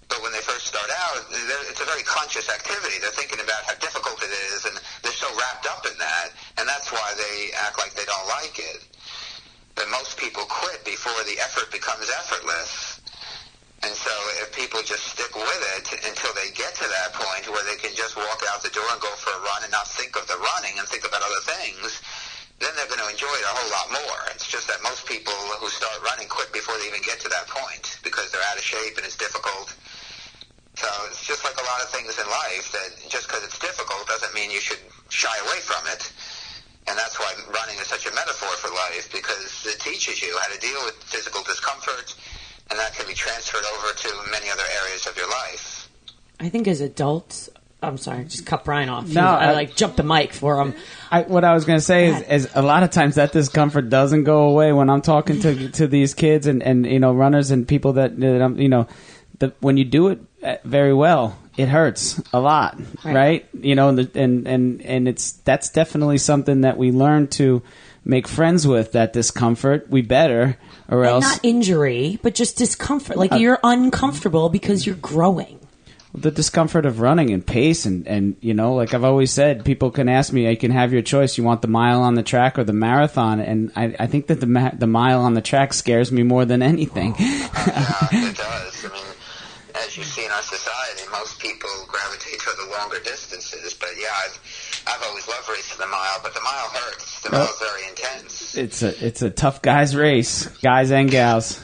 [0.10, 1.22] But when they first start out,
[1.70, 2.98] it's a very conscious activity.
[2.98, 4.74] They're thinking about how difficult it is, and
[5.06, 8.58] they're so wrapped up in that, and that's why they act like they don't like
[8.58, 8.90] it.
[9.78, 12.93] But most people quit before the effort becomes effortless.
[13.84, 17.68] And so if people just stick with it until they get to that point where
[17.68, 20.16] they can just walk out the door and go for a run and not think
[20.16, 22.00] of the running and think about other things,
[22.64, 24.20] then they're going to enjoy it a whole lot more.
[24.32, 27.52] It's just that most people who start running quit before they even get to that
[27.52, 29.76] point because they're out of shape and it's difficult.
[30.80, 34.08] So it's just like a lot of things in life that just because it's difficult
[34.08, 34.80] doesn't mean you should
[35.12, 36.08] shy away from it.
[36.88, 40.48] And that's why running is such a metaphor for life because it teaches you how
[40.48, 42.16] to deal with physical discomfort
[42.70, 45.90] and that can be transferred over to many other areas of your life.
[46.40, 47.50] I think as adults,
[47.82, 49.08] I'm sorry, just cut Brian off.
[49.08, 50.74] No, I, I- like jumped the mic for him.
[51.12, 53.90] I, what I was going to say is, is a lot of times that discomfort
[53.90, 57.52] doesn't go away when I'm talking to to these kids and, and you know runners
[57.52, 58.88] and people that, that I'm, you know
[59.40, 63.50] the, when you do it uh, very well it hurts a lot right, Right.
[63.54, 67.62] you know and, the, and and and it's that's definitely something that we learn to
[68.06, 70.58] make friends with that discomfort we better
[70.90, 73.18] or And else not injury, but just discomfort.
[73.18, 75.60] Uh, Like you're uncomfortable because you're growing.
[76.16, 79.90] the discomfort of running and pace and and you know like i've always said people
[79.90, 82.60] can ask me I can have your choice you want the mile on the track
[82.60, 85.74] or the marathon and i, I think that the ma- the mile on the track
[85.74, 87.50] scares me more than anything Yeah,
[88.30, 88.86] it does.
[88.86, 89.10] I mean,
[89.74, 93.74] as you see in our society, most people gravitate toward the longer distances.
[93.74, 94.38] But yeah, I've,
[94.88, 97.22] I've always loved racing the mile, but the mile hurts.
[97.22, 98.56] The mile's very intense.
[98.58, 101.64] it's a it's a tough guys race guys and gals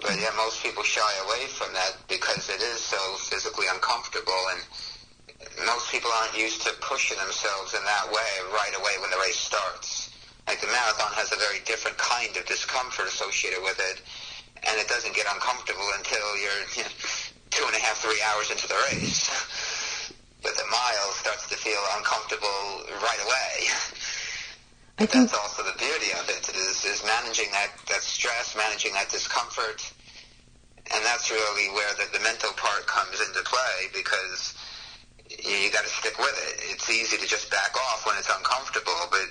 [0.00, 4.60] But yeah, most people shy away from that because it is so physically uncomfortable, and
[5.66, 9.38] most people aren't used to pushing themselves in that way right away when the race
[9.38, 10.10] starts.
[10.46, 14.00] Like the marathon has a very different kind of discomfort associated with it,
[14.68, 16.92] and it doesn't get uncomfortable until you're you know,
[17.50, 19.28] two and a half, three hours into the race.
[20.42, 23.54] But the mile starts to feel uncomfortable right away.
[24.98, 28.92] I think That's also the beauty of it is, is managing that, that stress, managing
[28.94, 29.78] that discomfort.
[30.90, 34.58] And that's really where the, the mental part comes into play because
[35.30, 36.74] you, you got to stick with it.
[36.74, 39.28] It's easy to just back off when it's uncomfortable, but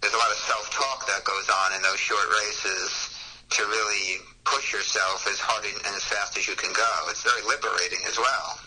[0.00, 3.14] there's a lot of self-talk that goes on in those short races
[3.50, 6.90] to really push yourself as hard and as fast as you can go.
[7.10, 8.58] It's very liberating as well.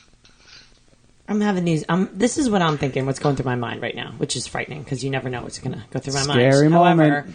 [1.28, 1.86] I'm having these.
[1.88, 3.06] Um, this is what I'm thinking.
[3.06, 5.60] What's going through my mind right now, which is frightening because you never know what's
[5.60, 6.74] going to go through my Scary mind.
[6.74, 7.12] moment.
[7.12, 7.34] However,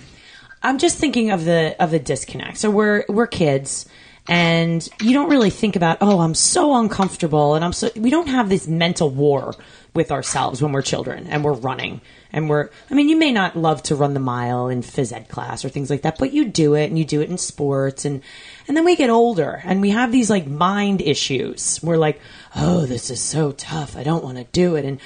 [0.62, 2.58] I'm just thinking of the of the disconnect.
[2.58, 3.88] So we're we're kids,
[4.28, 5.98] and you don't really think about.
[6.02, 7.90] Oh, I'm so uncomfortable, and I'm so.
[7.96, 9.54] We don't have this mental war
[9.94, 12.68] with ourselves when we're children and we're running and we're.
[12.90, 15.70] I mean, you may not love to run the mile in phys ed class or
[15.70, 18.22] things like that, but you do it, and you do it in sports, and
[18.66, 21.80] and then we get older and we have these like mind issues.
[21.82, 22.20] We're like,
[22.56, 23.96] oh, this is so tough.
[23.96, 25.00] I don't want to do it, and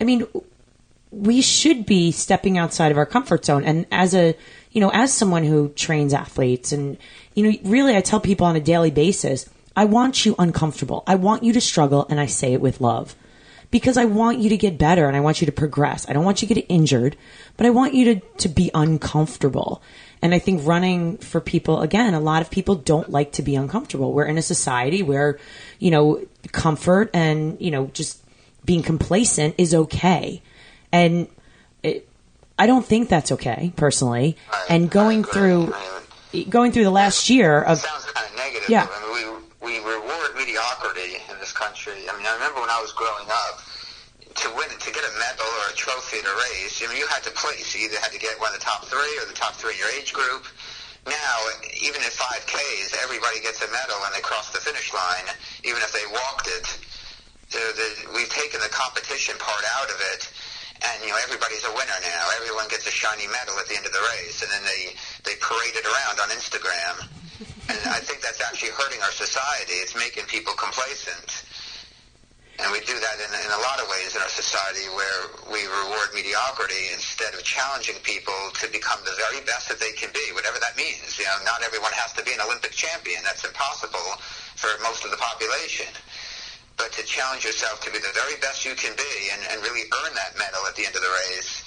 [0.00, 0.26] I mean,
[1.10, 3.64] we should be stepping outside of our comfort zone.
[3.64, 4.36] And as a,
[4.72, 6.98] you know, as someone who trains athletes and,
[7.34, 11.04] you know, really I tell people on a daily basis, I want you uncomfortable.
[11.06, 13.14] I want you to struggle and I say it with love
[13.70, 16.08] because I want you to get better and I want you to progress.
[16.08, 17.16] I don't want you to get injured,
[17.56, 19.82] but I want you to, to be uncomfortable.
[20.20, 23.54] And I think running for people, again, a lot of people don't like to be
[23.54, 24.12] uncomfortable.
[24.12, 25.38] We're in a society where,
[25.78, 28.20] you know, comfort and, you know, just
[28.64, 30.42] being complacent is okay.
[30.92, 31.28] And
[31.82, 32.08] it,
[32.58, 34.36] I don't think that's okay, personally.
[34.50, 35.72] I- and going through,
[36.48, 38.68] going through the last year of, sounds kind of negative.
[38.68, 38.86] Yeah.
[38.90, 41.92] I mean, we, we reward mediocrity in this country.
[42.10, 43.60] I mean, I remember when I was growing up,
[44.44, 47.06] to win, to get a medal or a trophy at a race, I mean, you
[47.10, 47.74] had to place.
[47.74, 49.82] You either had to get one of the top three or the top three in
[49.82, 50.46] your age group.
[51.06, 51.36] Now,
[51.80, 55.26] even at 5Ks, everybody gets a medal when they cross the finish line,
[55.64, 56.66] even if they walked it.
[57.48, 60.28] So the, we've taken the competition part out of it,
[60.84, 62.24] and you know everybody's a winner now.
[62.36, 64.92] Everyone gets a shiny medal at the end of the race, and then they
[65.24, 67.08] they parade it around on Instagram.
[67.72, 69.80] And I think that's actually hurting our society.
[69.80, 71.44] It's making people complacent.
[72.58, 75.62] And we do that in, in a lot of ways in our society where we
[75.70, 80.34] reward mediocrity instead of challenging people to become the very best that they can be,
[80.34, 81.14] whatever that means.
[81.14, 83.22] You know, not everyone has to be an Olympic champion.
[83.22, 84.18] That's impossible
[84.58, 85.86] for most of the population.
[86.74, 89.86] But to challenge yourself to be the very best you can be and, and really
[90.02, 91.62] earn that medal at the end of the race,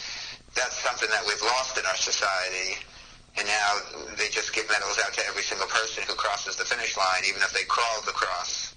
[0.55, 2.75] that's something that we've lost in our society.
[3.39, 3.79] And now
[4.19, 7.39] they just give medals out to every single person who crosses the finish line, even
[7.43, 8.70] if they crawled across.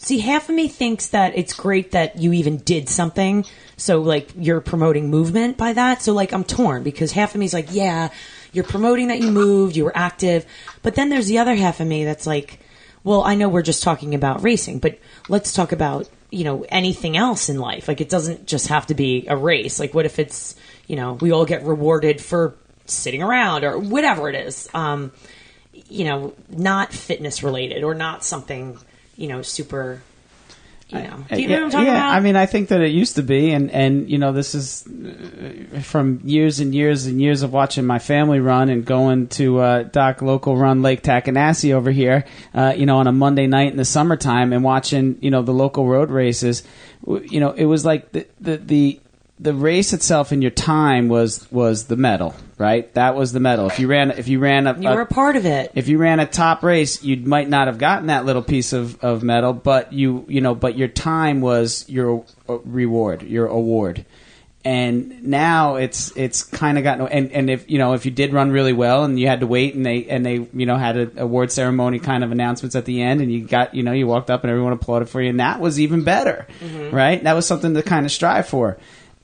[0.00, 3.44] See, half of me thinks that it's great that you even did something.
[3.76, 6.02] So, like, you're promoting movement by that.
[6.02, 8.10] So, like, I'm torn because half of me is like, yeah,
[8.52, 10.46] you're promoting that you moved, you were active.
[10.82, 12.60] But then there's the other half of me that's like,
[13.02, 17.16] well, I know we're just talking about racing, but let's talk about, you know, anything
[17.16, 17.88] else in life.
[17.88, 19.80] Like, it doesn't just have to be a race.
[19.80, 20.54] Like, what if it's,
[20.86, 22.54] you know, we all get rewarded for
[22.86, 25.10] sitting around or whatever it is, um,
[25.88, 28.78] you know, not fitness related or not something
[29.18, 30.00] you know, super.
[30.88, 32.14] You know, do you know yeah, what I'm talking yeah, about?
[32.14, 34.86] I mean, I think that it used to be, and and you know, this is
[34.86, 39.58] uh, from years and years and years of watching my family run and going to
[39.58, 43.70] uh, Doc local run Lake Takanassee over here, uh, you know, on a Monday night
[43.70, 46.62] in the summertime and watching you know the local road races.
[47.06, 49.00] You know, it was like the the the,
[49.40, 52.92] the race itself in your time was was the medal, right?
[52.94, 53.66] That was the medal.
[53.68, 55.72] If you ran if you ran a, you were a part of it.
[55.74, 59.02] if you ran a top race, you might not have gotten that little piece of,
[59.02, 64.04] of metal, but you you know, but your time was your uh, reward, your award.
[64.64, 68.32] And now it's it's kind of gotten and and if you know if you did
[68.32, 70.96] run really well and you had to wait and they and they you know had
[70.96, 74.06] an award ceremony kind of announcements at the end and you got you know you
[74.08, 76.46] walked up and everyone applauded for you and that was even better,
[76.90, 77.22] right?
[77.22, 78.76] That was something to kind of strive for.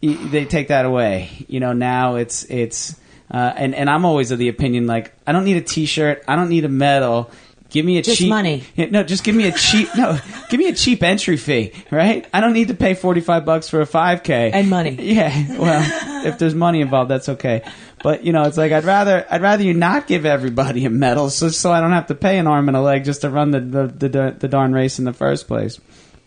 [0.05, 1.73] Y- They take that away, you know.
[1.73, 2.95] Now it's it's
[3.31, 6.37] uh, and and I'm always of the opinion like I don't need a T-shirt, I
[6.37, 7.31] don't need a medal.
[7.71, 8.63] Give me a Just cheap money.
[8.77, 10.17] No, just give me a cheap no,
[10.49, 12.25] give me a cheap entry fee, right?
[12.33, 14.97] I don't need to pay forty five bucks for a five k And money.
[15.01, 17.63] Yeah, well, if there's money involved, that's okay.
[18.03, 21.31] But you know, it's like I'd rather I'd rather you not give everybody a medal,
[21.31, 23.51] so so I don't have to pay an arm and a leg just to run
[23.51, 25.81] the the the, the darn race in the first place.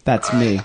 [0.04, 0.60] That's me.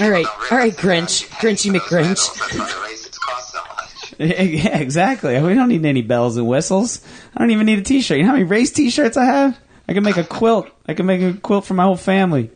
[0.00, 0.26] All right.
[0.50, 1.28] All right, Grinch.
[1.28, 2.02] Grinchy McGrinch.
[2.02, 4.14] medals, That's why the races cost so much.
[4.18, 5.40] Yeah, exactly.
[5.40, 7.00] We don't need any bells and whistles.
[7.34, 8.18] I don't even need a T-shirt.
[8.18, 9.58] You know how many race T-shirts I have?
[9.88, 10.68] I can make a quilt.
[10.86, 12.50] I can make a quilt for my whole family.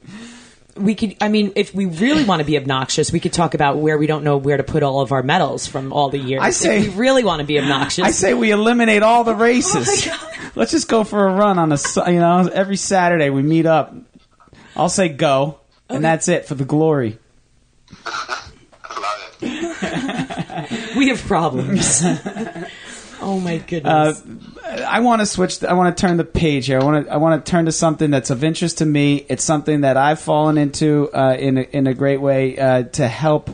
[0.77, 1.17] We could.
[1.21, 4.07] I mean, if we really want to be obnoxious, we could talk about where we
[4.07, 6.43] don't know where to put all of our medals from all the years.
[6.43, 8.05] I say- if we really want to be obnoxious.
[8.05, 10.09] I say we eliminate all the oh, races.
[10.55, 11.79] Let's just go for a run on a
[12.11, 13.95] you know every Saturday we meet up.
[14.77, 17.19] I'll say go, and that's it for the glory.
[18.05, 20.97] I love it.
[20.97, 22.03] we have problems.
[23.21, 24.23] oh my Uh, goodness.
[24.87, 25.63] I want to switch.
[25.65, 26.81] I want to turn the page here.
[26.81, 27.13] I want to.
[27.13, 29.25] I want to turn to something that's of interest to me.
[29.29, 33.07] It's something that I've fallen into uh, in a, in a great way uh, to
[33.09, 33.51] help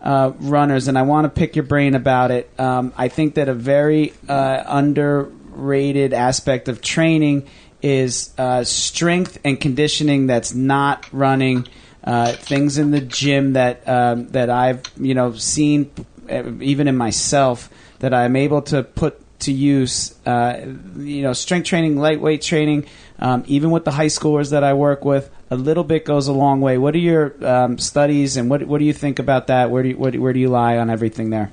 [0.00, 2.50] uh, runners, and I want to pick your brain about it.
[2.58, 7.46] Um, I think that a very uh, underrated aspect of training
[7.82, 10.26] is uh, strength and conditioning.
[10.26, 11.66] That's not running.
[12.06, 15.90] Uh, things in the gym that um, that I've you know seen,
[16.30, 20.14] uh, even in myself, that I'm able to put to use.
[20.24, 20.60] Uh,
[20.98, 22.86] you know, strength training, lightweight training,
[23.18, 26.32] um, even with the high schoolers that I work with, a little bit goes a
[26.32, 26.78] long way.
[26.78, 29.70] What are your um, studies, and what what do you think about that?
[29.70, 31.50] Where do you, where do you lie on everything there?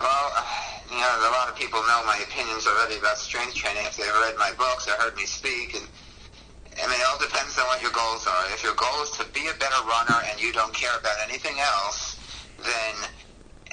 [0.00, 0.30] Well,
[0.90, 4.06] you know, a lot of people know my opinions already about strength training if they've
[4.06, 5.74] read my books or heard me speak.
[5.74, 5.85] And
[6.86, 8.46] I mean, it all depends on what your goals are.
[8.54, 11.58] If your goal is to be a better runner and you don't care about anything
[11.58, 12.14] else,
[12.62, 12.94] then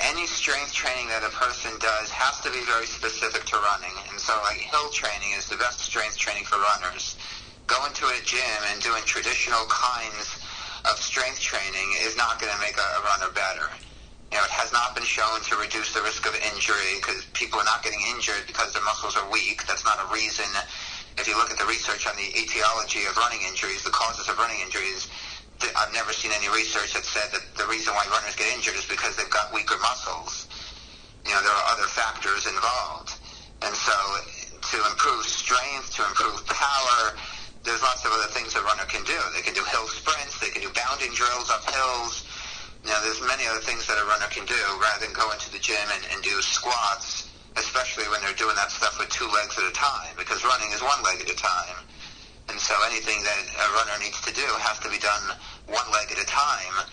[0.01, 3.93] any strength training that a person does has to be very specific to running.
[4.09, 7.21] And so, like, hill training is the best strength training for runners.
[7.69, 10.41] Going to a gym and doing traditional kinds
[10.89, 13.69] of strength training is not going to make a, runner better.
[14.33, 17.61] You know, it has not been shown to reduce the risk of injury because people
[17.61, 19.69] are not getting injured because their muscles are weak.
[19.69, 20.49] That's not a reason.
[21.17, 24.37] If you look at the research on the etiology of running injuries, the causes of
[24.37, 25.07] running injuries,
[25.61, 28.85] I've never seen any research that said that the reason why runners get injured is
[28.85, 30.49] because they've got weaker muscles.
[31.23, 33.15] You know, there are other factors involved.
[33.63, 33.95] And so
[34.59, 37.15] to improve strength, to improve power,
[37.63, 39.15] there's lots of other things a runner can do.
[39.31, 42.27] They can do hill sprints, they can do bounding drills up hills.
[42.83, 45.47] You know, there's many other things that a runner can do rather than go into
[45.51, 47.22] the gym and, and do squats,
[47.55, 50.81] especially when they're doing that stuff with two legs at a time, because running is
[50.81, 51.77] one leg at a time.
[52.49, 55.37] And so anything that a runner needs to do has to be done
[55.67, 56.85] one leg at a time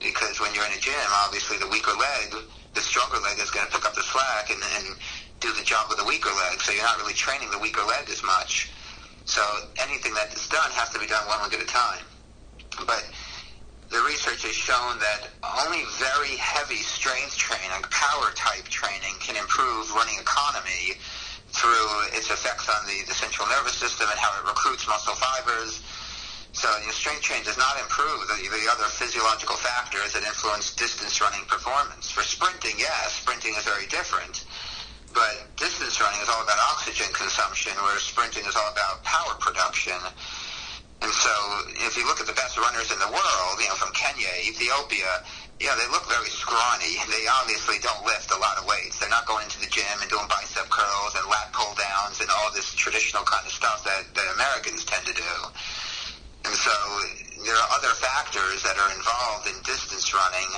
[0.00, 0.94] because when you're in a gym,
[1.26, 2.34] obviously the weaker leg,
[2.74, 4.96] the stronger leg is going to pick up the slack and, and
[5.40, 6.60] do the job with the weaker leg.
[6.60, 8.70] So you're not really training the weaker leg as much.
[9.24, 9.42] So
[9.82, 12.04] anything that is done has to be done one leg at a time.
[12.86, 13.04] But
[13.88, 15.32] the research has shown that
[15.64, 21.00] only very heavy strength training, power type training, can improve running economy
[21.56, 25.80] through its effects on the, the central nervous system and how it recruits muscle fibers.
[26.52, 30.76] So you know, strength training does not improve the, the other physiological factors that influence
[30.76, 32.12] distance running performance.
[32.12, 34.44] For sprinting, yes, sprinting is very different.
[35.16, 39.96] But distance running is all about oxygen consumption, whereas sprinting is all about power production.
[41.00, 41.30] And so
[41.86, 45.22] if you look at the best runners in the world, you know, from Kenya, Ethiopia,
[45.62, 46.98] yeah, they look very scrawny.
[47.10, 48.98] They obviously don't lift a lot of weights.
[48.98, 52.30] They're not going into the gym and doing bicep curls and lat pull downs and
[52.30, 55.34] all this traditional kind of stuff that, that Americans tend to do.
[56.46, 56.74] And so
[57.42, 60.50] there are other factors that are involved in distance running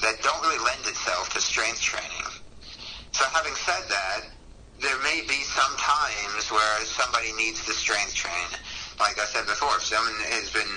[0.00, 2.28] that don't really lend itself to strength training.
[3.12, 4.32] So having said that,
[4.80, 8.48] there may be some times where somebody needs to strength train
[9.00, 10.68] like I said before, if someone has been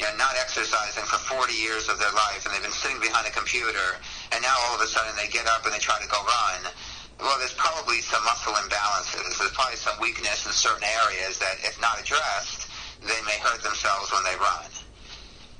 [0.00, 3.28] you know, not exercising for 40 years of their life and they've been sitting behind
[3.28, 4.00] a computer
[4.32, 6.72] and now all of a sudden they get up and they try to go run,
[7.20, 9.36] well, there's probably some muscle imbalances.
[9.36, 12.64] There's probably some weakness in certain areas that, if not addressed,
[13.04, 14.72] they may hurt themselves when they run.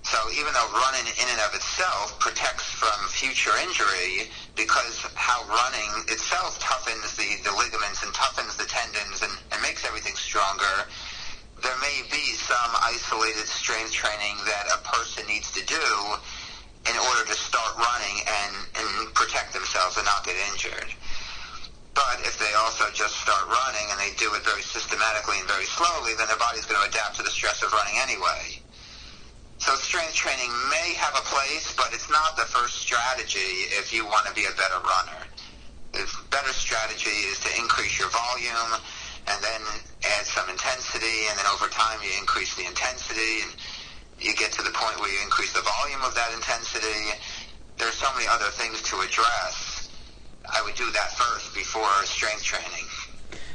[0.03, 5.93] So even though running in and of itself protects from future injury, because how running
[6.09, 10.89] itself toughens the, the ligaments and toughens the tendons and, and makes everything stronger,
[11.63, 15.87] there may be some isolated strength training that a person needs to do
[16.89, 20.89] in order to start running and, and protect themselves and not get injured.
[21.93, 25.69] But if they also just start running and they do it very systematically and very
[25.69, 28.63] slowly, then their body's going to adapt to the stress of running anyway.
[29.61, 34.07] So strength training may have a place, but it's not the first strategy if you
[34.07, 35.21] want to be a better runner.
[35.93, 38.81] The better strategy is to increase your volume,
[39.29, 39.61] and then
[40.19, 43.53] add some intensity, and then over time you increase the intensity, and
[44.19, 47.17] you get to the point where you increase the volume of that intensity.
[47.79, 49.89] There's so many other things to address.
[50.53, 52.87] I would do that first before strength training.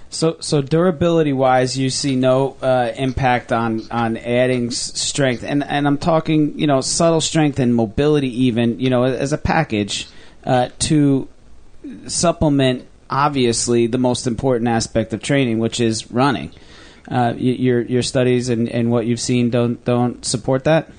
[0.10, 5.64] So, so durability wise, you see no uh, impact on on adding s- strength, and
[5.64, 10.08] and I'm talking, you know, subtle strength and mobility, even, you know, as a package
[10.46, 11.28] uh, to
[12.08, 16.52] supplement obviously the most important aspect of training, which is running.
[17.08, 20.90] Uh, your your studies and, and what you've seen don't don't support that.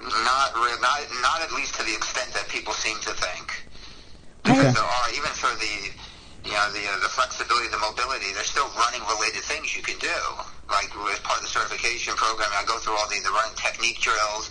[0.00, 0.48] Not,
[0.80, 3.68] not not at least to the extent that people seem to think.
[4.48, 4.72] Okay.
[4.72, 5.76] There are even for the
[6.48, 8.32] you know the uh, the flexibility, the mobility.
[8.32, 10.18] There's still running related things you can do.
[10.70, 14.00] Like as part of the certification program, I go through all the, the running technique
[14.00, 14.48] drills.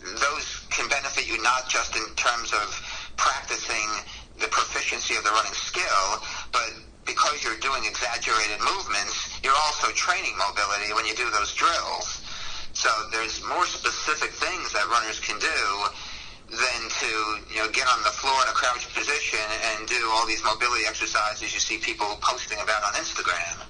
[0.00, 2.70] Those can benefit you not just in terms of
[3.18, 3.90] practicing
[4.38, 6.22] the proficiency of the running skill,
[6.52, 6.70] but
[7.06, 12.22] because you're doing exaggerated movements, you're also training mobility when you do those drills.
[12.72, 15.60] So there's more specific things that runners can do
[16.48, 17.10] than to
[17.52, 20.88] you know get on the floor in a crouched position and do all these mobility
[20.88, 23.68] exercises you see people posting about on Instagram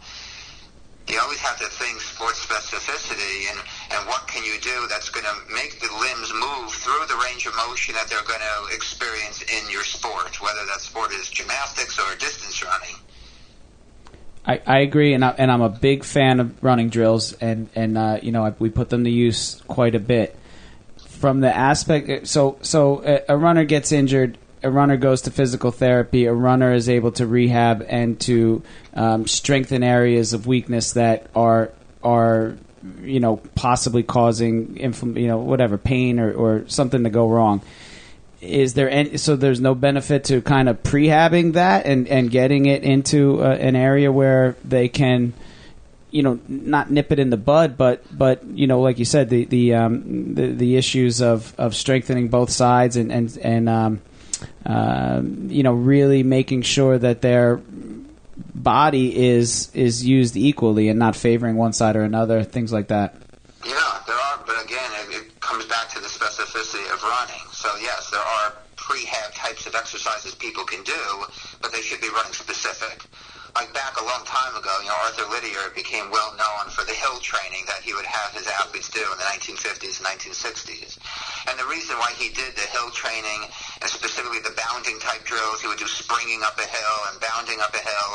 [1.09, 3.59] you always have to think sports specificity and,
[3.93, 7.47] and what can you do that's going to make the limbs move through the range
[7.47, 11.99] of motion that they're going to experience in your sport, whether that sport is gymnastics
[11.99, 12.97] or distance running.
[14.47, 17.99] I, I agree, and, I, and I'm a big fan of running drills, and and
[17.99, 20.35] uh, you know I, we put them to use quite a bit.
[21.07, 25.71] From the aspect, so so a, a runner gets injured, a runner goes to physical
[25.71, 28.63] therapy, a runner is able to rehab and to
[28.95, 31.71] um, strengthen areas of weakness that are
[32.03, 32.57] are
[33.03, 37.63] you know possibly causing infl- you know whatever pain or, or something to go wrong.
[38.41, 42.67] Is there any so there's no benefit to kind of prehabbing that and and getting
[42.67, 45.33] it into uh, an area where they can
[46.11, 49.29] you know not nip it in the bud but but you know like you said
[49.29, 54.01] the the um, the, the issues of, of strengthening both sides and and and um,
[54.67, 57.61] uh, you know really making sure that their
[58.55, 63.15] body is is used equally and not favoring one side or another things like that
[63.65, 67.43] Yeah, there are, but again, it, it comes back to the specificity of running.
[67.53, 71.25] So yes, there are prehab types of exercises people can do,
[71.61, 73.05] but they should be running specific.
[73.59, 76.95] Like back a long time ago, you know, Arthur Lydiard became well known for the
[76.95, 80.95] hill training that he would have his athletes do in the 1950s and 1960s.
[81.51, 83.51] And the reason why he did the hill training,
[83.83, 87.59] and specifically the bounding type drills, he would do springing up a hill and bounding
[87.59, 88.11] up a hill.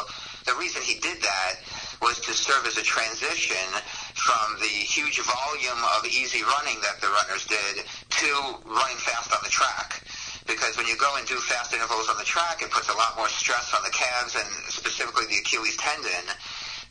[0.48, 1.60] The reason he did that
[2.00, 3.68] was to serve as a transition
[4.16, 8.32] from the huge volume of easy running that the runners did to
[8.64, 10.08] running fast on the track.
[10.46, 13.16] Because when you go and do fast intervals on the track, it puts a lot
[13.16, 16.28] more stress on the calves and specifically the Achilles tendon.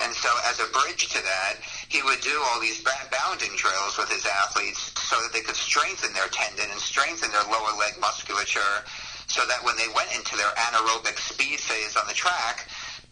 [0.00, 2.82] And so as a bridge to that, he would do all these
[3.12, 7.44] bounding drills with his athletes so that they could strengthen their tendon and strengthen their
[7.44, 8.82] lower leg musculature
[9.28, 12.66] so that when they went into their anaerobic speed phase on the track,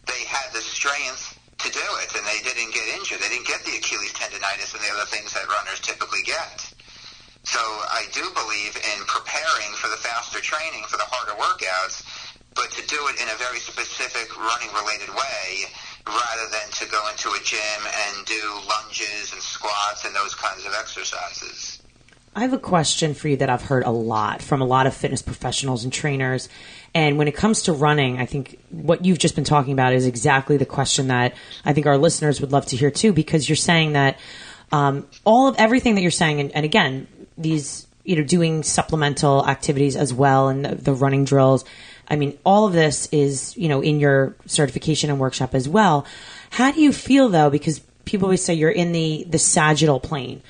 [0.05, 3.21] they had the strength to do it, and they didn't get injured.
[3.21, 6.70] They didn't get the Achilles tendonitis and the other things that runners typically get.
[7.43, 12.05] So I do believe in preparing for the faster training, for the harder workouts,
[12.53, 15.65] but to do it in a very specific running-related way
[16.07, 20.65] rather than to go into a gym and do lunges and squats and those kinds
[20.65, 21.81] of exercises.
[22.35, 24.93] I have a question for you that I've heard a lot from a lot of
[24.93, 26.47] fitness professionals and trainers.
[26.93, 30.05] And when it comes to running, I think what you've just been talking about is
[30.05, 31.33] exactly the question that
[31.65, 34.17] I think our listeners would love to hear too, because you're saying that
[34.71, 37.07] um, all of everything that you're saying, and, and, again,
[37.37, 41.65] these, you know, doing supplemental activities as well and the, the running drills.
[42.07, 46.05] I mean, all of this is, you know, in your certification and workshop as well.
[46.49, 47.49] How do you feel though?
[47.49, 50.41] Because people always say you're in the, the sagittal plane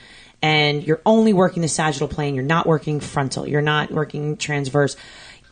[0.42, 4.96] and you're only working the sagittal plane, you're not working frontal, you're not working transverse.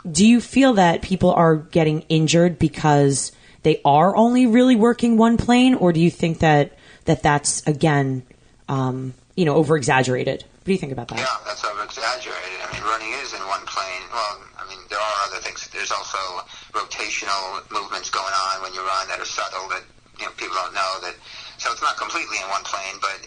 [0.10, 3.32] Do you feel that people are getting injured because
[3.64, 8.24] they are only really working one plane, or do you think that that that's again,
[8.68, 10.46] um, you know, over exaggerated?
[10.70, 11.18] What do you think about that?
[11.18, 12.62] Yeah, that's over exaggerated.
[12.62, 14.06] I mean, running is in one plane.
[14.14, 15.66] Well, I mean, there are other things.
[15.74, 16.46] There's also
[16.78, 19.82] rotational movements going on when you run that are subtle that
[20.22, 21.18] you know people don't know that.
[21.58, 23.18] So it's not completely in one plane, but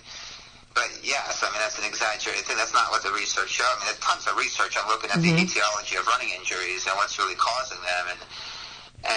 [0.70, 2.62] but yes, I mean that's an exaggerated thing.
[2.62, 3.66] That's not what the research showed.
[3.66, 5.34] I mean, there's tons of research on looking at mm-hmm.
[5.34, 8.20] the etiology of running injuries and what's really causing them, and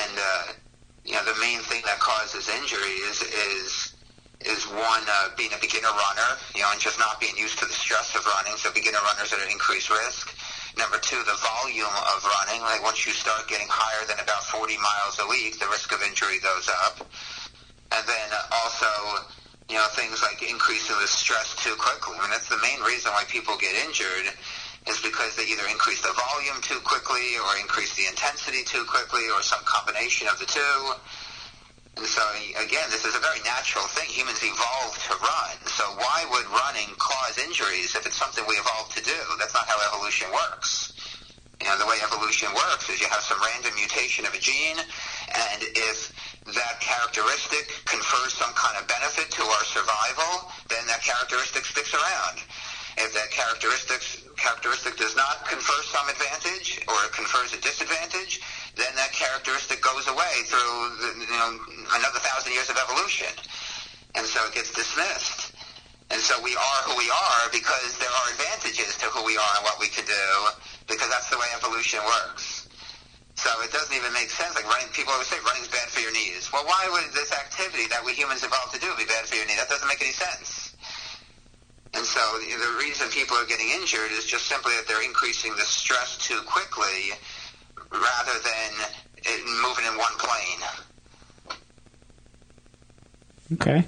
[0.01, 0.45] and uh,
[1.05, 3.93] you know the main thing that causes injury is is
[4.43, 7.65] is one uh, being a beginner runner, you know, and just not being used to
[7.65, 8.57] the stress of running.
[8.57, 10.35] So beginner runners are at increased risk.
[10.77, 12.61] Number two, the volume of running.
[12.61, 16.03] Like once you start getting higher than about 40 miles a week, the risk of
[16.03, 16.99] injury goes up.
[17.95, 19.23] And then also
[19.69, 22.13] you know, things like increasing the stress too quickly.
[22.17, 24.29] I mean, that's the main reason why people get injured
[24.87, 29.25] is because they either increase the volume too quickly or increase the intensity too quickly
[29.33, 30.93] or some combination of the two.
[32.03, 32.21] So,
[32.59, 34.09] again, this is a very natural thing.
[34.11, 35.55] Humans evolved to run.
[35.65, 39.15] So why would running cause injuries if it's something we evolved to do?
[39.39, 40.91] That's not how evolution works.
[41.61, 44.75] You know, the way evolution works is you have some random mutation of a gene,
[44.75, 46.11] and if
[46.51, 52.43] that characteristic confers some kind of benefit to our survival, then that characteristic sticks around.
[52.97, 54.03] If that characteristic
[54.37, 58.41] characteristic does not confer some advantage or it confers a disadvantage,
[58.75, 61.59] then that characteristic goes away through the, you know
[61.95, 63.31] another thousand years of evolution,
[64.15, 65.55] and so it gets dismissed.
[66.11, 69.53] And so we are who we are because there are advantages to who we are
[69.57, 70.27] and what we can do
[70.87, 72.69] because that's the way evolution works.
[73.35, 74.55] So it doesn't even make sense.
[74.55, 76.49] Like running, people always say running's bad for your knees.
[76.53, 79.45] Well, why would this activity that we humans evolved to do be bad for your
[79.45, 79.57] knee?
[79.57, 80.64] That doesn't make any sense.
[81.95, 85.63] And so the reason people are getting injured is just simply that they're increasing the
[85.63, 87.15] stress too quickly
[87.91, 88.71] rather than
[89.61, 90.61] moving in one plane.
[93.53, 93.85] Okay.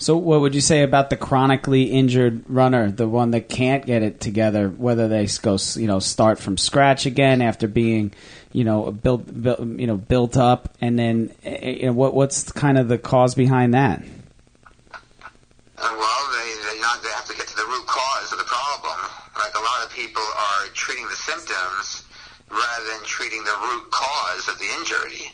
[0.00, 4.04] So, what would you say about the chronically injured runner, the one that can't get
[4.04, 8.12] it together, whether they go, you know, start from scratch again after being,
[8.52, 12.52] you know, built, built you know, built up, and then, eh, you know, what, what's
[12.52, 13.98] kind of the cause behind that?
[13.98, 18.44] Uh, well, they they, not, they have to get to the root cause of the
[18.44, 18.98] problem.
[19.36, 22.06] Like a lot of people are treating the symptoms
[22.46, 25.26] rather than treating the root cause of the injury.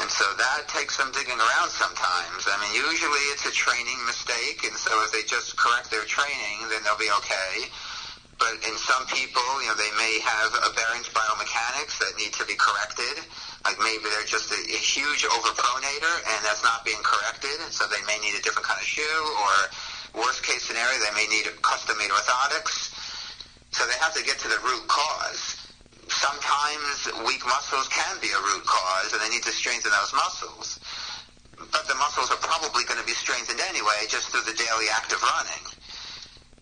[0.00, 2.48] And so that takes some digging around sometimes.
[2.48, 6.72] I mean, usually it's a training mistake, and so if they just correct their training,
[6.72, 7.68] then they'll be okay.
[8.40, 12.56] But in some people, you know, they may have aberrant biomechanics that need to be
[12.56, 13.28] corrected.
[13.68, 17.84] Like maybe they're just a, a huge overpronator, and that's not being corrected, and so
[17.92, 21.44] they may need a different kind of shoe, or worst case scenario, they may need
[21.60, 22.95] custom-made orthotics.
[23.76, 25.56] So they have to get to the root cause
[26.08, 30.80] sometimes weak muscles can be a root cause, and they need to strengthen those muscles.
[31.56, 35.12] But the muscles are probably going to be strengthened anyway, just through the daily act
[35.12, 35.64] of running.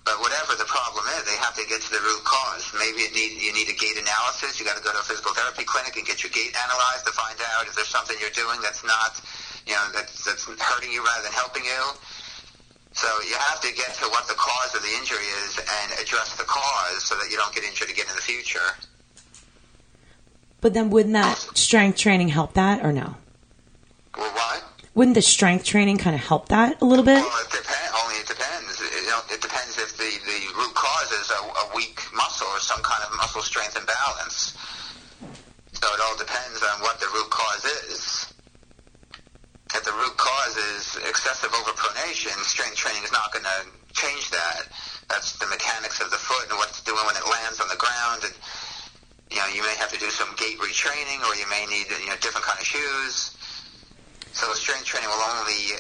[0.05, 2.69] But whatever the problem is, they have to get to the root cause.
[2.77, 4.61] Maybe need, you need a gait analysis.
[4.61, 7.13] You got to go to a physical therapy clinic and get your gait analyzed to
[7.17, 9.17] find out if there's something you're doing that's not,
[9.65, 11.83] you know, that's, that's hurting you rather than helping you.
[12.95, 16.37] So you have to get to what the cause of the injury is and address
[16.37, 18.71] the cause so that you don't get injured again in the future.
[20.61, 23.17] But then wouldn't that strength training help that or no?
[24.17, 24.65] Well, what?
[24.95, 27.19] Wouldn't the strength training kind of help that a little bit?
[27.19, 27.91] Well, it depends.
[28.01, 28.81] Only it depends.
[28.81, 33.03] It, depends if the, the root cause is a, a weak muscle or some kind
[33.05, 34.57] of muscle strength imbalance.
[35.73, 38.04] So it all depends on what the root cause is.
[39.95, 43.59] The root cause is excessive overpronation, strength training is not going to
[43.95, 44.67] change that.
[45.07, 47.79] That's the mechanics of the foot and what it's doing when it lands on the
[47.79, 48.27] ground.
[48.27, 48.35] And
[49.31, 52.11] you know, you may have to do some gait retraining, or you may need you
[52.11, 53.39] know different kind of shoes.
[54.35, 55.79] So strength training will only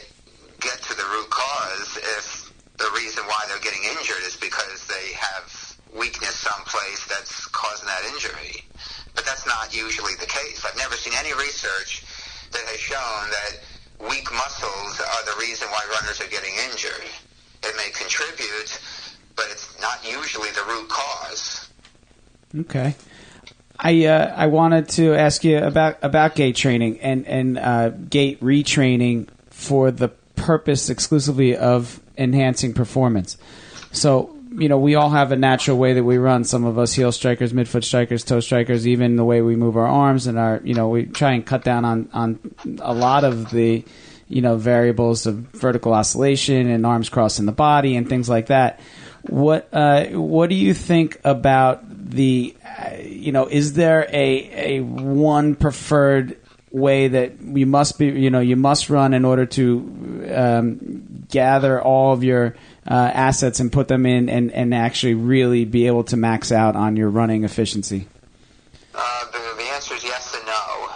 [0.62, 5.10] get to the root cause if the reason why they're getting injured is because they
[5.18, 5.50] have
[5.90, 8.62] weakness someplace that's causing that injury.
[9.18, 10.62] But that's not usually the case.
[10.62, 12.06] I've never seen any research
[12.54, 17.08] that has shown that weak muscles are the reason why runners are getting injured.
[17.62, 18.80] It may contribute,
[19.36, 21.68] but it's not usually the root cause.
[22.60, 22.94] Okay.
[23.78, 28.40] I uh, I wanted to ask you about about gait training and and uh, gait
[28.40, 33.36] retraining for the purpose exclusively of enhancing performance.
[33.92, 36.44] So you know we all have a natural way that we run.
[36.44, 39.86] Some of us heel strikers, midfoot strikers, toe strikers, even the way we move our
[39.86, 43.50] arms and our you know we try and cut down on on a lot of
[43.50, 43.84] the
[44.28, 48.80] you know variables of vertical oscillation and arms crossing the body and things like that.
[49.22, 54.80] What uh, what do you think about the uh, you know is there a a
[54.80, 56.38] one preferred
[56.70, 61.80] way that you must be you know you must run in order to um, gather
[61.80, 62.56] all of your
[62.88, 66.76] uh, assets and put them in and, and actually really be able to max out
[66.76, 68.06] on your running efficiency?
[68.94, 70.88] Uh, the, the answer is yes and no.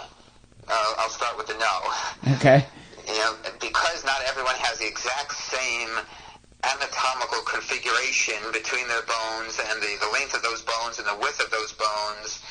[0.67, 2.35] Uh, I'll start with the no.
[2.35, 2.65] Okay.
[3.07, 5.89] You know, because not everyone has the exact same
[6.63, 11.41] anatomical configuration between their bones and the, the length of those bones and the width
[11.41, 12.43] of those bones,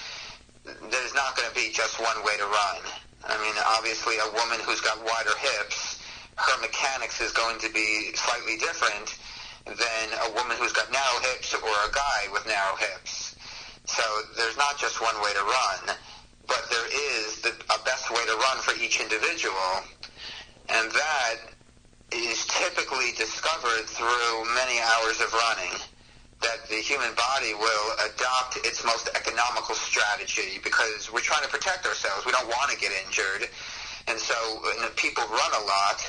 [0.90, 2.82] there's not going to be just one way to run.
[3.28, 6.02] I mean, obviously, a woman who's got wider hips,
[6.36, 9.18] her mechanics is going to be slightly different
[9.68, 13.36] than a woman who's got narrow hips or a guy with narrow hips.
[13.84, 14.02] So
[14.36, 15.96] there's not just one way to run,
[16.46, 19.84] but there is the, a best way to run for each individual,
[20.68, 21.36] and that
[22.12, 25.76] is typically discovered through many hours of running
[26.40, 31.84] that the human body will adopt its most economical strategy because we're trying to protect
[31.84, 32.24] ourselves.
[32.24, 33.48] We don't want to get injured.
[34.06, 34.34] And so
[34.96, 36.00] people run a lot,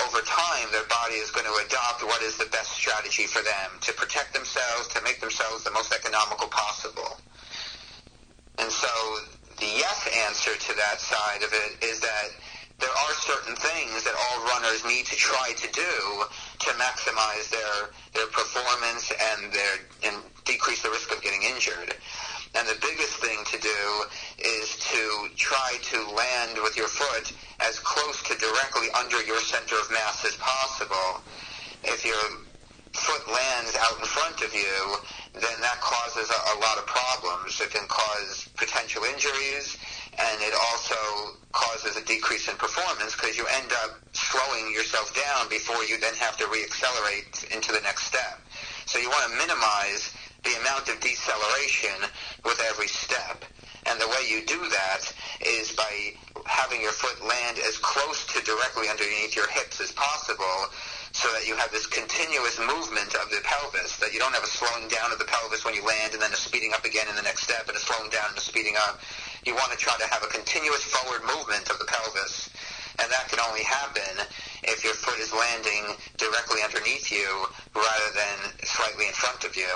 [0.00, 3.76] over time their body is going to adopt what is the best strategy for them
[3.80, 7.20] to protect themselves, to make themselves the most economical possible.
[8.58, 8.88] And so
[9.58, 12.28] the yes answer to that side of it is that
[12.80, 16.24] there are certain things that all runners need to try to do
[16.58, 19.74] to maximize their their performance and their
[20.04, 21.94] and decrease the risk of getting injured.
[22.54, 23.80] And the biggest thing to do
[24.38, 29.76] is to try to land with your foot as close to directly under your center
[29.76, 31.22] of mass as possible.
[31.84, 32.20] If your
[32.92, 34.96] foot lands out in front of you,
[35.32, 37.58] then that causes a, a lot of problems.
[37.60, 39.78] It can cause potential injuries
[40.20, 45.48] and it also causes a decrease in performance because you end up slowing yourself down
[45.48, 48.40] before you then have to reaccelerate into the next step.
[48.84, 50.12] So you want to minimize
[50.44, 51.96] the amount of deceleration
[52.44, 53.44] with every step.
[53.86, 55.02] And the way you do that
[55.42, 56.14] is by
[56.46, 60.70] having your foot land as close to directly underneath your hips as possible
[61.12, 64.50] so that you have this continuous movement of the pelvis, that you don't have a
[64.50, 67.16] slowing down of the pelvis when you land and then a speeding up again in
[67.16, 68.98] the next step and a slowing down and a speeding up.
[69.44, 72.50] You want to try to have a continuous forward movement of the pelvis.
[72.98, 74.24] And that can only happen
[74.62, 79.68] if your foot is landing directly underneath you rather than slightly in front of you.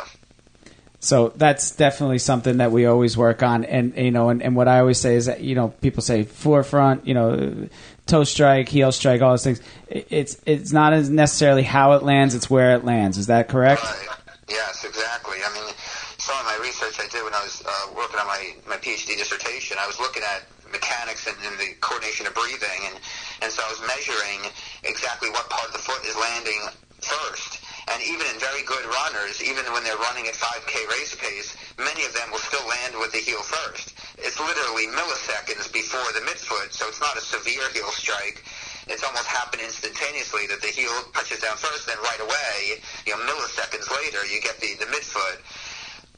[1.06, 4.66] So that's definitely something that we always work on, and you know, and, and what
[4.66, 7.68] I always say is that you know, people say forefront, you know,
[8.06, 9.60] toe strike, heel strike, all those things.
[9.86, 13.18] It's it's not as necessarily how it lands; it's where it lands.
[13.18, 13.84] Is that correct?
[13.84, 14.08] Right.
[14.48, 15.38] Yes, exactly.
[15.46, 15.72] I mean,
[16.18, 19.14] some of my research I did when I was uh, working on my, my PhD
[19.16, 20.42] dissertation, I was looking at
[20.72, 22.98] mechanics and, and the coordination of breathing, and
[23.42, 24.50] and so I was measuring
[24.82, 26.66] exactly what part of the foot is landing
[26.98, 27.55] first.
[27.86, 32.04] And even in very good runners, even when they're running at 5K race pace, many
[32.04, 33.94] of them will still land with the heel first.
[34.18, 38.42] It's literally milliseconds before the midfoot, so it's not a severe heel strike.
[38.88, 43.22] It's almost happened instantaneously that the heel touches down first, then right away, you know,
[43.22, 45.38] milliseconds later, you get the, the midfoot.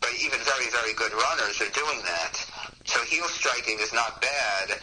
[0.01, 2.37] But even very, very good runners are doing that.
[2.85, 4.81] So heel striking is not bad.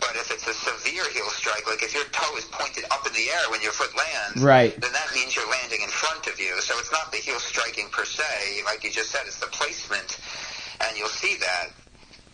[0.00, 3.12] But if it's a severe heel strike, like if your toe is pointed up in
[3.12, 4.72] the air when your foot lands, right.
[4.80, 6.54] then that means you're landing in front of you.
[6.60, 10.18] So it's not the heel striking per se, like you just said, it's the placement.
[10.80, 11.74] And you'll see that.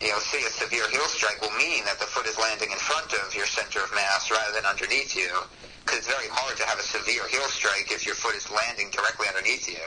[0.01, 3.13] You'll see a severe heel strike will mean that the foot is landing in front
[3.13, 5.31] of your center of mass rather than underneath you.
[5.81, 8.89] Because it's very hard to have a severe heel strike if your foot is landing
[8.91, 9.81] directly underneath you.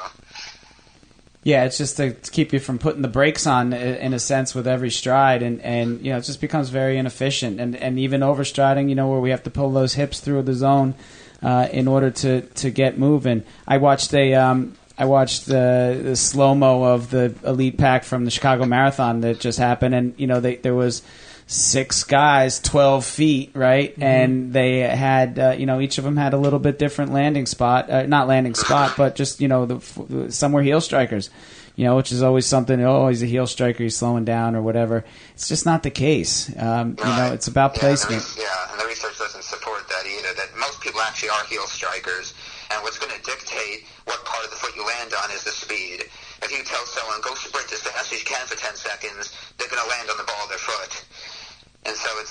[1.44, 4.66] Yeah, it's just to, keep you from putting the brakes on, in a sense, with
[4.66, 8.88] every stride, and, and you know it just becomes very inefficient, and and even overstriding,
[8.88, 10.94] you know, where we have to pull those hips through the zone
[11.42, 13.44] uh, in order to to get moving.
[13.66, 18.24] I watched a um, I watched the, the slow mo of the elite pack from
[18.24, 21.02] the Chicago Marathon that just happened, and you know they, there was
[21.48, 26.34] six guys, twelve feet, right, and they had uh, you know each of them had
[26.34, 29.76] a little bit different landing spot, uh, not landing spot, but just you know the
[29.76, 31.30] f- some were heel strikers.
[31.74, 32.82] You know, which is always something.
[32.82, 33.84] Oh, he's a heel striker.
[33.84, 35.04] He's slowing down or whatever.
[35.38, 36.50] It's just not the case.
[36.58, 38.22] Um, you know, it's about Yeah, and the placement.
[38.34, 40.34] re- yeah, and the research doesn't support that either.
[40.42, 42.34] That most people actually are heel strikers,
[42.74, 45.54] and what's going to dictate what part of the foot you land on is the
[45.54, 46.02] speed.
[46.42, 49.70] If you tell someone go sprint as fast as you can for 10 seconds, they're
[49.70, 50.87] going to land on the ball of their foot.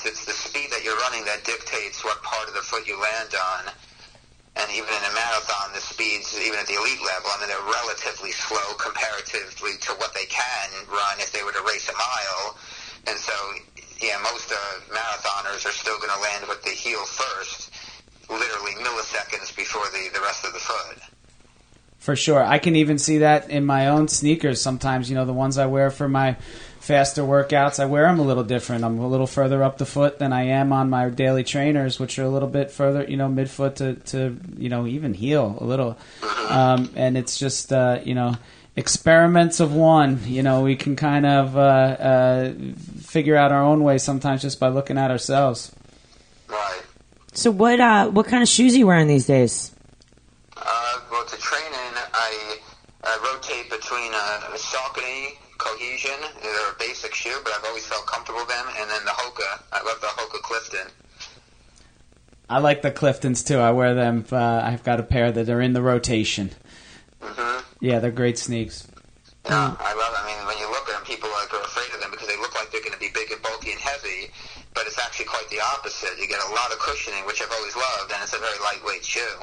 [0.07, 3.35] It's the speed that you're running that dictates what part of the foot you land
[3.35, 3.67] on.
[4.55, 7.69] And even in a marathon, the speeds, even at the elite level, I mean, they're
[7.83, 12.57] relatively slow comparatively to what they can run if they were to race a mile.
[13.05, 13.35] And so,
[13.99, 14.55] yeah, most uh,
[14.89, 17.69] marathoners are still going to land with the heel first,
[18.31, 21.03] literally milliseconds before the, the rest of the foot.
[21.99, 22.41] For sure.
[22.41, 25.09] I can even see that in my own sneakers sometimes.
[25.09, 26.37] You know, the ones I wear for my
[26.88, 28.85] faster workouts, I wear them a little different.
[28.85, 32.17] I'm a little further up the foot than I am on my daily trainers, which
[32.17, 35.65] are a little bit further, you know, midfoot to, to you know, even heel a
[35.65, 35.97] little.
[36.47, 38.35] Um, and it's just, uh, you know,
[38.77, 40.21] experiments of one.
[40.25, 42.53] You know, we can kind of uh, uh,
[43.01, 45.75] figure out our own way sometimes just by looking at ourselves.
[46.47, 46.83] Right.
[47.33, 49.75] So what uh, what kind of shoes are you wearing these days?
[50.55, 52.57] Uh, well, to train in, I,
[53.03, 55.35] I rotate between uh, a Saucony
[55.68, 56.20] Cohesion.
[56.41, 58.65] They're a basic shoe, but I've always felt comfortable with them.
[58.80, 59.63] And then the Hoka.
[59.74, 60.88] I love the Hoka Clifton.
[62.49, 63.57] I like the Cliftons too.
[63.59, 64.26] I wear them.
[64.32, 66.51] Uh, I've got a pair that are in the rotation.
[67.22, 68.88] hmm Yeah, they're great sneaks.
[69.49, 70.13] No, I love.
[70.15, 72.38] I mean, when you look at them, people like are afraid of them because they
[72.38, 74.32] look like they're going to be big and bulky and heavy.
[74.74, 76.18] But it's actually quite the opposite.
[76.20, 79.03] You get a lot of cushioning, which I've always loved, and it's a very lightweight
[79.03, 79.39] shoe.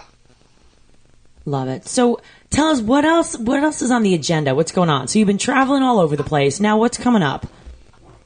[1.47, 1.87] Love it.
[1.87, 2.20] So
[2.55, 4.55] tell us what else what else is on the agenda?
[4.55, 5.09] What's going on?
[5.09, 6.61] So you've been traveling all over the place.
[6.61, 7.46] Now what's coming up?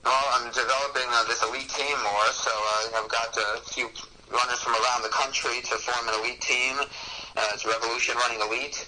[0.05, 3.89] Well, I'm developing uh, this elite team more, so uh, I've got a few
[4.29, 6.77] runners from around the country to form an elite team.
[7.37, 8.87] Uh, it's Revolution Running Elite,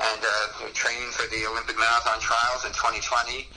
[0.00, 3.48] and uh, training for the Olympic Marathon Trials in 2020.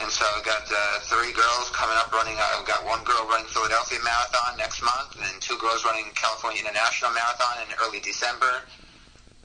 [0.00, 2.36] And so I've got uh, three girls coming up running.
[2.36, 6.06] Uh, I've got one girl running Philadelphia Marathon next month, and then two girls running
[6.14, 8.62] California International Marathon in early December.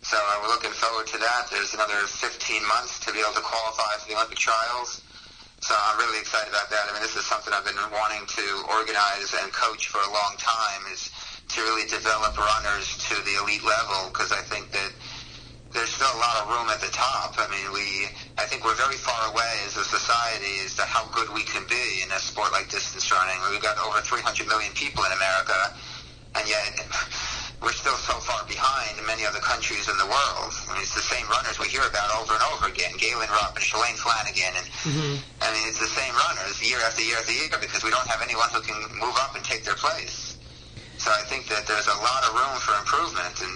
[0.03, 1.47] So uh, we're looking forward to that.
[1.47, 2.35] There's another 15
[2.67, 4.99] months to be able to qualify for the Olympic trials.
[5.63, 6.91] So I'm really excited about that.
[6.91, 10.35] I mean, this is something I've been wanting to organize and coach for a long
[10.35, 11.07] time is
[11.55, 14.91] to really develop runners to the elite level because I think that
[15.71, 17.39] there's still a lot of room at the top.
[17.39, 21.07] I mean, we, I think we're very far away as a society as to how
[21.15, 23.39] good we can be in a sport like distance running.
[23.47, 25.55] We've got over 300 million people in America,
[26.35, 26.75] and yet
[27.63, 30.51] we're still so far behind many other countries in the world.
[30.67, 32.91] I mean, it's the same runners we hear about over and over again.
[32.99, 35.15] Galen Rupp and Shalane Flanagan, and mm-hmm.
[35.39, 38.19] I mean, it's the same runners year after year after year because we don't have
[38.19, 40.35] anyone who can move up and take their place.
[40.99, 43.55] So I think that there's a lot of room for improvement, and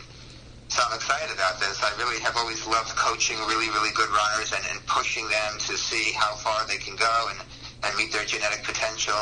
[0.71, 1.83] so I'm excited about this.
[1.83, 5.75] I really have always loved coaching really, really good runners and, and pushing them to
[5.75, 7.39] see how far they can go and,
[7.83, 9.15] and meet their genetic potential.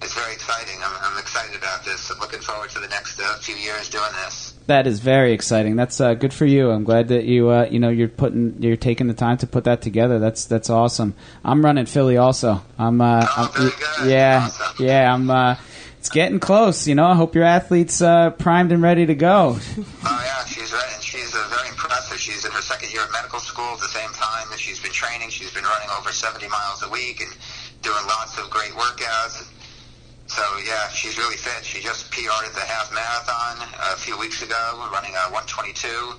[0.00, 0.76] It's very exciting.
[0.84, 2.10] I'm, I'm excited about this.
[2.10, 4.54] I'm looking forward to the next uh, few years doing this.
[4.66, 5.76] That is very exciting.
[5.76, 6.70] That's uh, good for you.
[6.70, 9.64] I'm glad that you uh, you know you're putting you're taking the time to put
[9.64, 10.18] that together.
[10.18, 11.14] That's that's awesome.
[11.44, 12.62] I'm running Philly also.
[12.78, 13.52] I'm uh, Oh,
[14.00, 14.86] I'm- yeah Awesome.
[14.86, 15.12] yeah.
[15.12, 15.56] I'm uh,
[15.98, 16.86] it's getting close.
[16.86, 19.56] You know, I hope your athlete's uh, primed and ready to go.
[19.58, 19.64] Oh
[20.24, 22.18] yeah, she's right, and she's uh, very impressive.
[22.20, 24.92] She's in her second year of medical school at the same time that she's been
[24.92, 25.30] training.
[25.30, 27.30] She's been running over 70 miles a week and
[27.82, 29.48] doing lots of great workouts.
[30.28, 31.64] So yeah, she's really fit.
[31.64, 36.14] She just PR'd at the half marathon a few weeks ago, running a 122.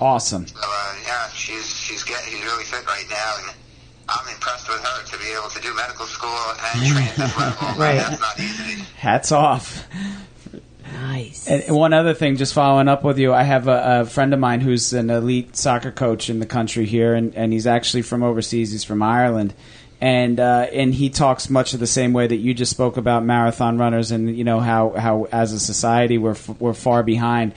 [0.00, 0.46] Awesome.
[0.46, 3.56] So uh, yeah, she's she's getting she's really fit right now, and
[4.08, 6.30] I'm impressed with her to be able to do medical school
[6.74, 7.68] and train at this level.
[7.78, 7.96] Right.
[7.98, 8.82] That's not easy.
[8.96, 9.86] Hats off.
[10.92, 11.48] Nice.
[11.48, 14.40] And one other thing, just following up with you, I have a, a friend of
[14.40, 18.22] mine who's an elite soccer coach in the country here, and, and he's actually from
[18.22, 18.72] overseas.
[18.72, 19.54] He's from Ireland,
[20.02, 23.24] and uh, and he talks much of the same way that you just spoke about
[23.24, 27.54] marathon runners, and you know how, how as a society we're f- we're far behind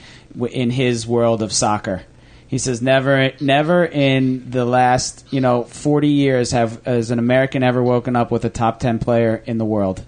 [0.52, 2.04] in his world of soccer.
[2.48, 7.64] He says never never in the last you know forty years have has an American
[7.64, 10.06] ever woken up with a top ten player in the world,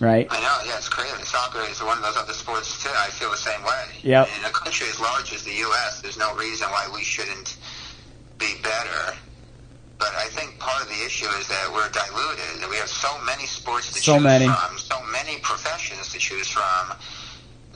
[0.00, 0.26] right?
[0.28, 1.14] I know, yeah, it's crazy.
[1.22, 2.90] Soccer is one of those other sports too.
[2.92, 3.84] I feel the same way.
[4.02, 4.28] Yep.
[4.36, 7.56] In a country as large as the U.S., there's no reason why we shouldn't
[8.36, 9.14] be better
[10.02, 13.46] But I think part of the issue is that we're diluted, we have so many
[13.46, 14.46] sports to So choose many.
[14.46, 16.96] from, so many professions to choose from,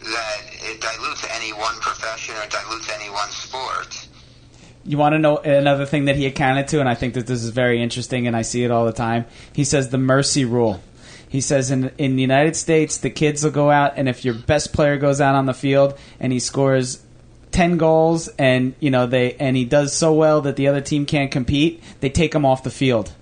[0.02, 4.08] that it dilutes any one profession or dilutes any one sport.
[4.84, 7.44] You want to know another thing that he accounted to, and I think that this
[7.44, 9.26] is very interesting, and I see it all the time.
[9.52, 10.82] He says the mercy rule.
[11.28, 14.34] He says in in the United States, the kids will go out, and if your
[14.34, 17.05] best player goes out on the field and he scores
[17.56, 21.06] ten goals, and you know they and he does so well that the other team
[21.06, 23.12] can't compete, they take him off the field.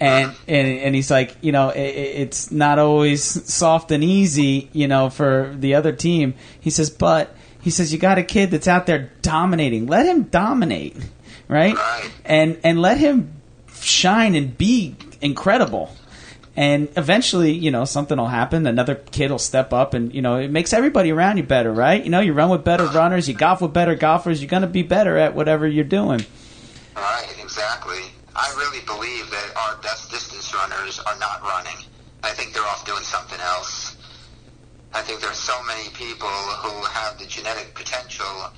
[0.00, 4.86] And, and and he's like, you know, it, it's not always soft and easy, you
[4.86, 6.34] know, for the other team.
[6.60, 9.86] He says, but he says you got a kid that's out there dominating.
[9.86, 10.96] Let him dominate,
[11.48, 11.74] right?
[11.74, 12.10] Right.
[12.24, 13.32] And and let him
[13.80, 15.90] shine and be incredible.
[16.58, 18.66] And eventually, you know, something will happen.
[18.66, 22.02] Another kid will step up, and you know, it makes everybody around you better, right?
[22.02, 24.42] You know, you run with better runners, you golf with better golfers.
[24.42, 26.26] You're going to be better at whatever you're doing.
[26.96, 28.02] Right, exactly.
[28.34, 31.78] I really believe that our best distance runners are not running.
[32.24, 33.96] I think they're off doing something else.
[34.92, 38.50] I think there's so many people who have the genetic potential,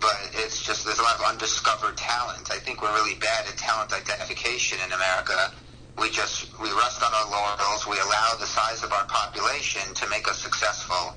[0.00, 2.50] but it's just there's a lot of undiscovered talent.
[2.50, 5.52] I think we're really bad at talent identification in America.
[6.00, 7.86] We just we rest on our laurels.
[7.86, 11.14] We allow the size of our population to make us successful.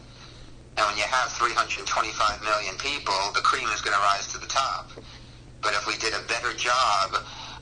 [0.78, 4.48] And when you have 325 million people, the cream is going to rise to the
[4.48, 4.90] top.
[5.62, 7.16] But if we did a better job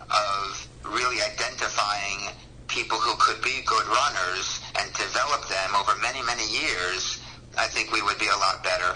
[0.09, 2.33] of really identifying
[2.67, 7.19] people who could be good runners and develop them over many, many years,
[7.57, 8.95] I think we would be a lot better.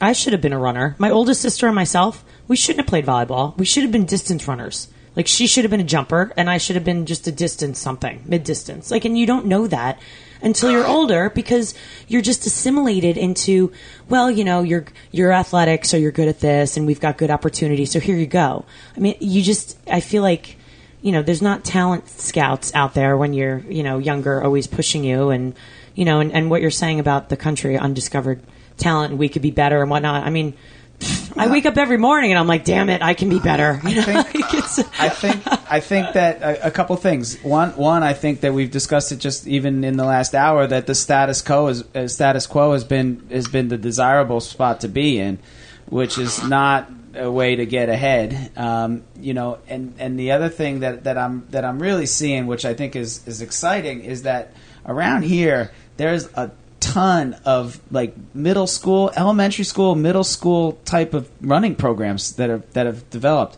[0.00, 0.96] I should have been a runner.
[0.98, 3.56] My oldest sister and myself, we shouldn't have played volleyball.
[3.56, 4.88] We should have been distance runners.
[5.14, 7.78] Like she should have been a jumper, and I should have been just a distance
[7.78, 8.90] something, mid distance.
[8.90, 10.00] Like, and you don't know that
[10.40, 11.74] until you're older because
[12.08, 13.72] you're just assimilated into,
[14.08, 17.30] well, you know, you're you're athletic, so you're good at this, and we've got good
[17.30, 18.64] opportunity, so here you go.
[18.96, 20.56] I mean, you just, I feel like,
[21.02, 25.04] you know, there's not talent scouts out there when you're, you know, younger, always pushing
[25.04, 25.54] you, and
[25.94, 28.40] you know, and, and what you're saying about the country, undiscovered
[28.78, 30.24] talent, and we could be better and whatnot.
[30.24, 30.54] I mean.
[31.36, 33.80] I wake up every morning and I'm like, damn it, I can be better.
[33.86, 35.42] You know, think- like I think
[35.72, 37.40] I think that a, a couple things.
[37.42, 40.86] One, one, I think that we've discussed it just even in the last hour that
[40.86, 44.88] the status quo is uh, status quo has been has been the desirable spot to
[44.88, 45.38] be in,
[45.86, 48.52] which is not a way to get ahead.
[48.56, 52.46] Um, you know, and and the other thing that, that I'm that I'm really seeing,
[52.46, 54.52] which I think is is exciting, is that
[54.86, 56.50] around here there's a
[56.92, 62.70] ton of like middle school, elementary school, middle school type of running programs that have
[62.72, 63.56] that have developed.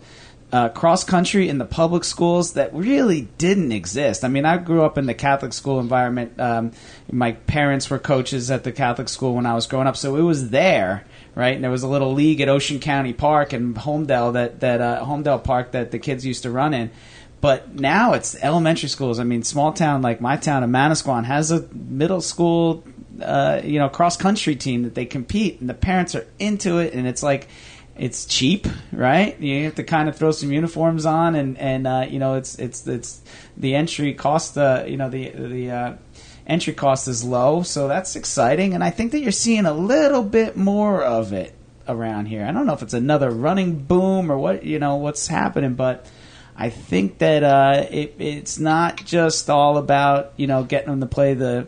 [0.53, 4.23] Uh, cross country in the public schools that really didn't exist.
[4.23, 6.39] I mean, I grew up in the Catholic school environment.
[6.39, 6.71] Um,
[7.11, 10.23] my parents were coaches at the Catholic school when I was growing up, so it
[10.23, 11.05] was there,
[11.35, 11.57] right?
[11.57, 15.05] And there was a little league at Ocean County Park and Holmdel that that uh,
[15.05, 16.93] Holmdel Park that the kids used to run in.
[17.41, 19.19] But now it's elementary schools.
[19.19, 22.85] I mean, small town like my town of Manasquan has a middle school,
[23.21, 26.95] uh, you know, cross country team that they compete, and the parents are into it,
[26.95, 27.49] and it's like
[27.97, 29.39] it's cheap, right?
[29.41, 32.59] You have to kind of throw some uniforms on, and and uh, you know, it's
[32.59, 33.23] it's it's
[33.57, 35.97] the entry cost, uh, you know, the the uh,
[36.47, 40.23] entry cost is low, so that's exciting, and I think that you're seeing a little
[40.23, 41.55] bit more of it
[41.87, 42.45] around here.
[42.45, 46.07] I don't know if it's another running boom or what, you know, what's happening, but.
[46.57, 51.07] I think that uh, it, it's not just all about you know getting them to
[51.07, 51.67] play the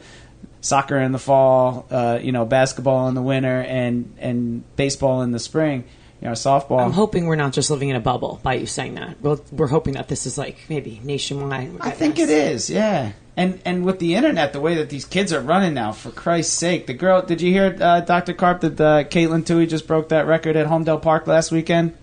[0.66, 5.30] soccer in the fall, uh, you know basketball in the winter, and and baseball in
[5.30, 5.84] the spring,
[6.20, 6.80] you know softball.
[6.80, 9.20] I'm hoping we're not just living in a bubble by you saying that.
[9.20, 11.76] Well, we're hoping that this is like maybe nationwide.
[11.80, 13.12] I think it is, yeah.
[13.36, 16.54] And and with the internet, the way that these kids are running now, for Christ's
[16.54, 17.22] sake, the girl.
[17.22, 20.66] Did you hear, uh, Doctor Karp, that uh, Katelyn Tuohy just broke that record at
[20.66, 21.94] Holmdel Park last weekend?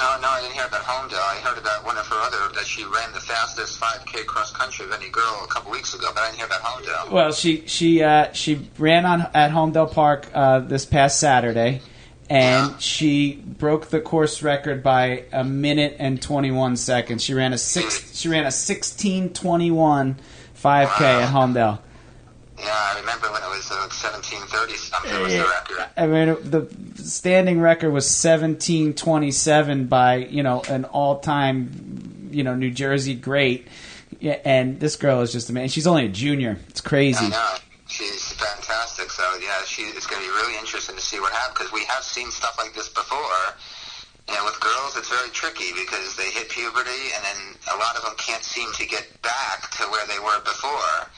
[0.00, 1.20] No, no, I didn't hear about Holmdel.
[1.20, 4.86] I heard about one of her other that she ran the fastest 5K cross country
[4.86, 7.10] of any girl a couple weeks ago, but I didn't hear about Holmdel.
[7.10, 11.82] Well, she she uh, she ran on at Holmdel Park uh, this past Saturday,
[12.30, 17.22] and she broke the course record by a minute and twenty one seconds.
[17.22, 18.18] She ran a six.
[18.18, 20.16] She ran a sixteen twenty one
[20.54, 21.78] five k at Holmdel.
[22.60, 25.86] Yeah, I remember when it was uh, 1730 something was the record.
[25.96, 32.28] I mean, the standing record was seventeen twenty seven by you know an all time
[32.30, 33.66] you know New Jersey great.
[34.18, 35.70] Yeah, and this girl is just amazing.
[35.70, 36.58] She's only a junior.
[36.68, 37.24] It's crazy.
[37.24, 37.54] I know.
[37.88, 39.10] She's fantastic.
[39.10, 41.84] So, yeah, she, it's going to be really interesting to see what happens because we
[41.86, 43.56] have seen stuff like this before.
[44.28, 47.38] And with girls, it's very tricky because they hit puberty and then
[47.74, 51.10] a lot of them can't seem to get back to where they were before.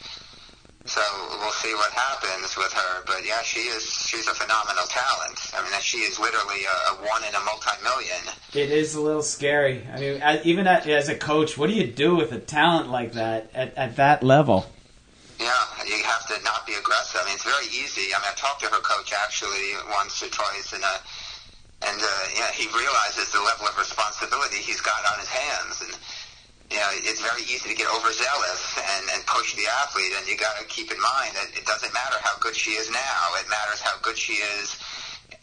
[0.85, 1.01] So
[1.39, 3.03] we'll see what happens with her.
[3.07, 5.51] But yeah, she is she's a phenomenal talent.
[5.57, 8.23] I mean, she is literally a, a one in a multi-million.
[8.53, 9.87] It is a little scary.
[9.93, 13.51] I mean, even as a coach, what do you do with a talent like that
[13.55, 14.67] at, at that level?
[15.39, 15.49] Yeah,
[15.87, 17.21] you have to not be aggressive.
[17.23, 18.15] I mean, it's very easy.
[18.15, 20.99] I mean, I talked to her coach actually once or twice, and uh,
[21.87, 25.95] and uh, yeah, he realizes the level of responsibility he's got on his hands, and
[26.73, 30.41] you know, it's very easy to get overzealous and, and push the athlete, and you
[30.41, 33.37] got to keep in mind that it doesn't matter how good she is now.
[33.37, 34.81] It matters how good she is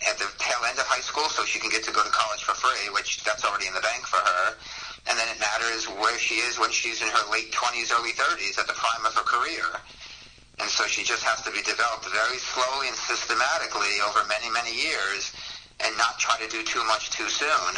[0.09, 2.41] at the tail end of high school, so she can get to go to college
[2.41, 4.57] for free, which that's already in the bank for her.
[5.05, 8.57] And then it matters where she is when she's in her late 20s, early 30s,
[8.57, 9.69] at the prime of her career.
[10.57, 14.73] And so she just has to be developed very slowly and systematically over many, many
[14.73, 15.29] years,
[15.85, 17.77] and not try to do too much too soon.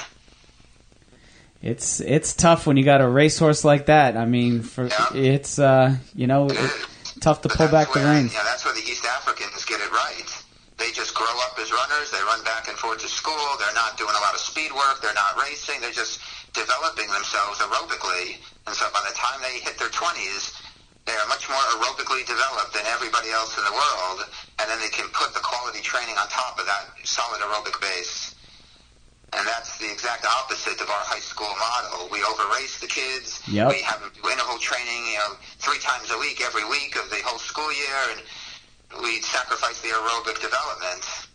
[1.62, 4.18] It's it's tough when you got a racehorse like that.
[4.18, 5.14] I mean, for Yeah.
[5.14, 6.78] it's uh, you know it's
[7.22, 8.34] tough to But pull back the reins.
[8.34, 10.26] Yeah, that's where the East Africans get it right.
[10.82, 12.10] They just grow up as runners.
[12.10, 13.38] They run back and forth to school.
[13.62, 15.02] They're not doing a lot of speed work.
[15.06, 15.78] They're not racing.
[15.82, 16.20] They're just
[16.54, 18.42] developing themselves aerobically.
[18.66, 20.58] And so by the time they hit their 20s,
[21.06, 24.26] they are much more aerobically developed than everybody else in the world.
[24.58, 28.31] And then they can put the quality training on top of that solid aerobic base.
[29.34, 32.10] And that's the exact opposite of our high school model.
[32.12, 33.42] We over-race the kids.
[33.48, 33.70] Yep.
[33.70, 37.10] We have them do interval training, you know, three times a week, every week of
[37.10, 41.28] the whole school year, and we sacrifice the aerobic development.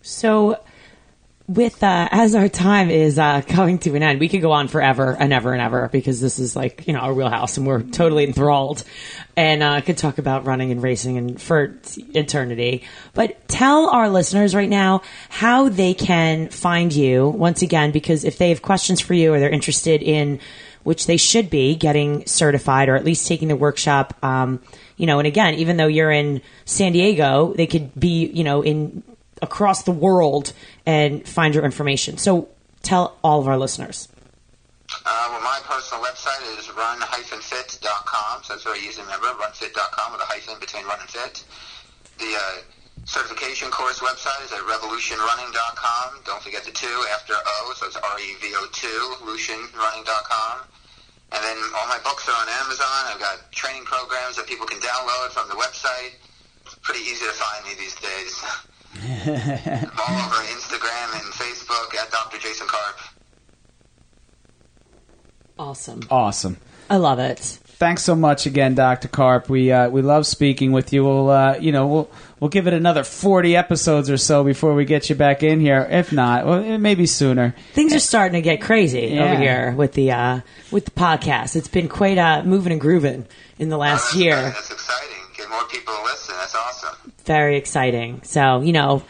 [0.00, 0.58] So,
[1.48, 4.68] with uh, as our time is uh, coming to an end, we could go on
[4.68, 7.82] forever and ever and ever because this is like you know our wheelhouse, and we're
[7.82, 8.82] totally enthralled,
[9.36, 11.78] and uh, could talk about running and racing and for
[12.14, 12.84] eternity.
[13.14, 18.38] But tell our listeners right now how they can find you once again, because if
[18.38, 20.40] they have questions for you or they're interested in
[20.82, 24.14] which they should be getting certified or at least taking the workshop.
[24.22, 24.62] Um,
[24.96, 28.62] you know, and again, even though you're in San Diego, they could be, you know,
[28.62, 29.02] in
[29.42, 30.52] across the world
[30.84, 32.18] and find your information.
[32.18, 32.48] So
[32.82, 34.08] tell all of our listeners.
[35.04, 40.22] Uh, well, my personal website is run-fit.com, so that's very easy to remember, runfit.com with
[40.22, 41.44] a hyphen between run and fit.
[42.18, 42.62] The uh,
[43.04, 46.22] certification course website is at revolutionrunning.com.
[46.24, 50.66] Don't forget the two after O, so it's R-E-V-O-2, lutionrunning.com.
[51.32, 53.10] And then all my books are on Amazon.
[53.10, 56.14] I've got training programs that people can download from the website.
[56.64, 58.42] It's pretty easy to find me these days.
[59.02, 62.38] I'm all over Instagram and Facebook at Dr.
[62.38, 62.98] Jason Karp.
[65.58, 66.00] Awesome.
[66.10, 66.56] Awesome.
[66.90, 67.38] I love it.
[67.38, 69.50] Thanks so much again, Doctor Karp.
[69.50, 71.04] We uh, we love speaking with you.
[71.04, 74.84] We'll uh, you know we'll we'll give it another forty episodes or so before we
[74.86, 75.86] get you back in here.
[75.90, 77.54] If not, well, it may be sooner.
[77.74, 79.24] Things are starting to get crazy Yeah.
[79.24, 80.40] over here with the uh,
[80.70, 81.54] with the podcast.
[81.56, 83.26] It's been quite uh, moving and grooving
[83.58, 84.36] in the last Oh, that's year.
[84.36, 84.44] good.
[84.54, 85.16] That's exciting.
[85.36, 86.34] Get more people to listen.
[86.38, 87.12] That's awesome.
[87.26, 88.22] Very exciting.
[88.22, 89.02] So you know,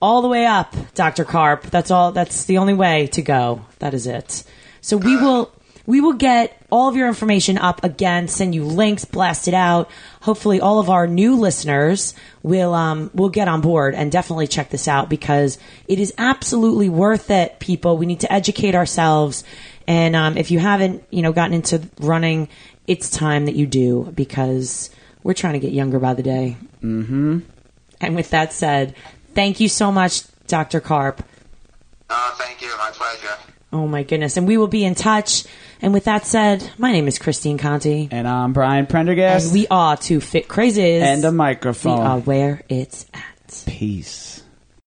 [0.00, 1.24] all the way up, Dr.
[1.24, 1.62] Karp.
[1.64, 2.12] That's all.
[2.12, 3.64] That's the only way to go.
[3.78, 4.44] That is it.
[4.80, 5.52] So we will
[5.86, 8.28] we will get all of your information up again.
[8.28, 9.90] Send you links, blast it out.
[10.22, 14.70] Hopefully, all of our new listeners will um, will get on board and definitely check
[14.70, 15.58] this out because
[15.88, 17.58] it is absolutely worth it.
[17.58, 19.44] People, we need to educate ourselves.
[19.86, 22.48] And um, if you haven't, you know, gotten into running,
[22.86, 24.88] it's time that you do because
[25.22, 26.56] we're trying to get younger by the day.
[28.00, 28.94] And with that said,
[29.34, 30.80] thank you so much, Dr.
[30.80, 31.22] Karp.
[32.10, 32.68] Oh, thank you.
[32.78, 33.34] My pleasure.
[33.72, 34.36] Oh my goodness.
[34.36, 35.44] And we will be in touch.
[35.82, 38.08] And with that said, my name is Christine Conti.
[38.10, 39.46] And I'm Brian Prendergast.
[39.46, 41.00] And we are two fit crazies.
[41.02, 41.98] and a microphone.
[41.98, 43.64] we are where it's at.
[43.66, 44.33] Peace.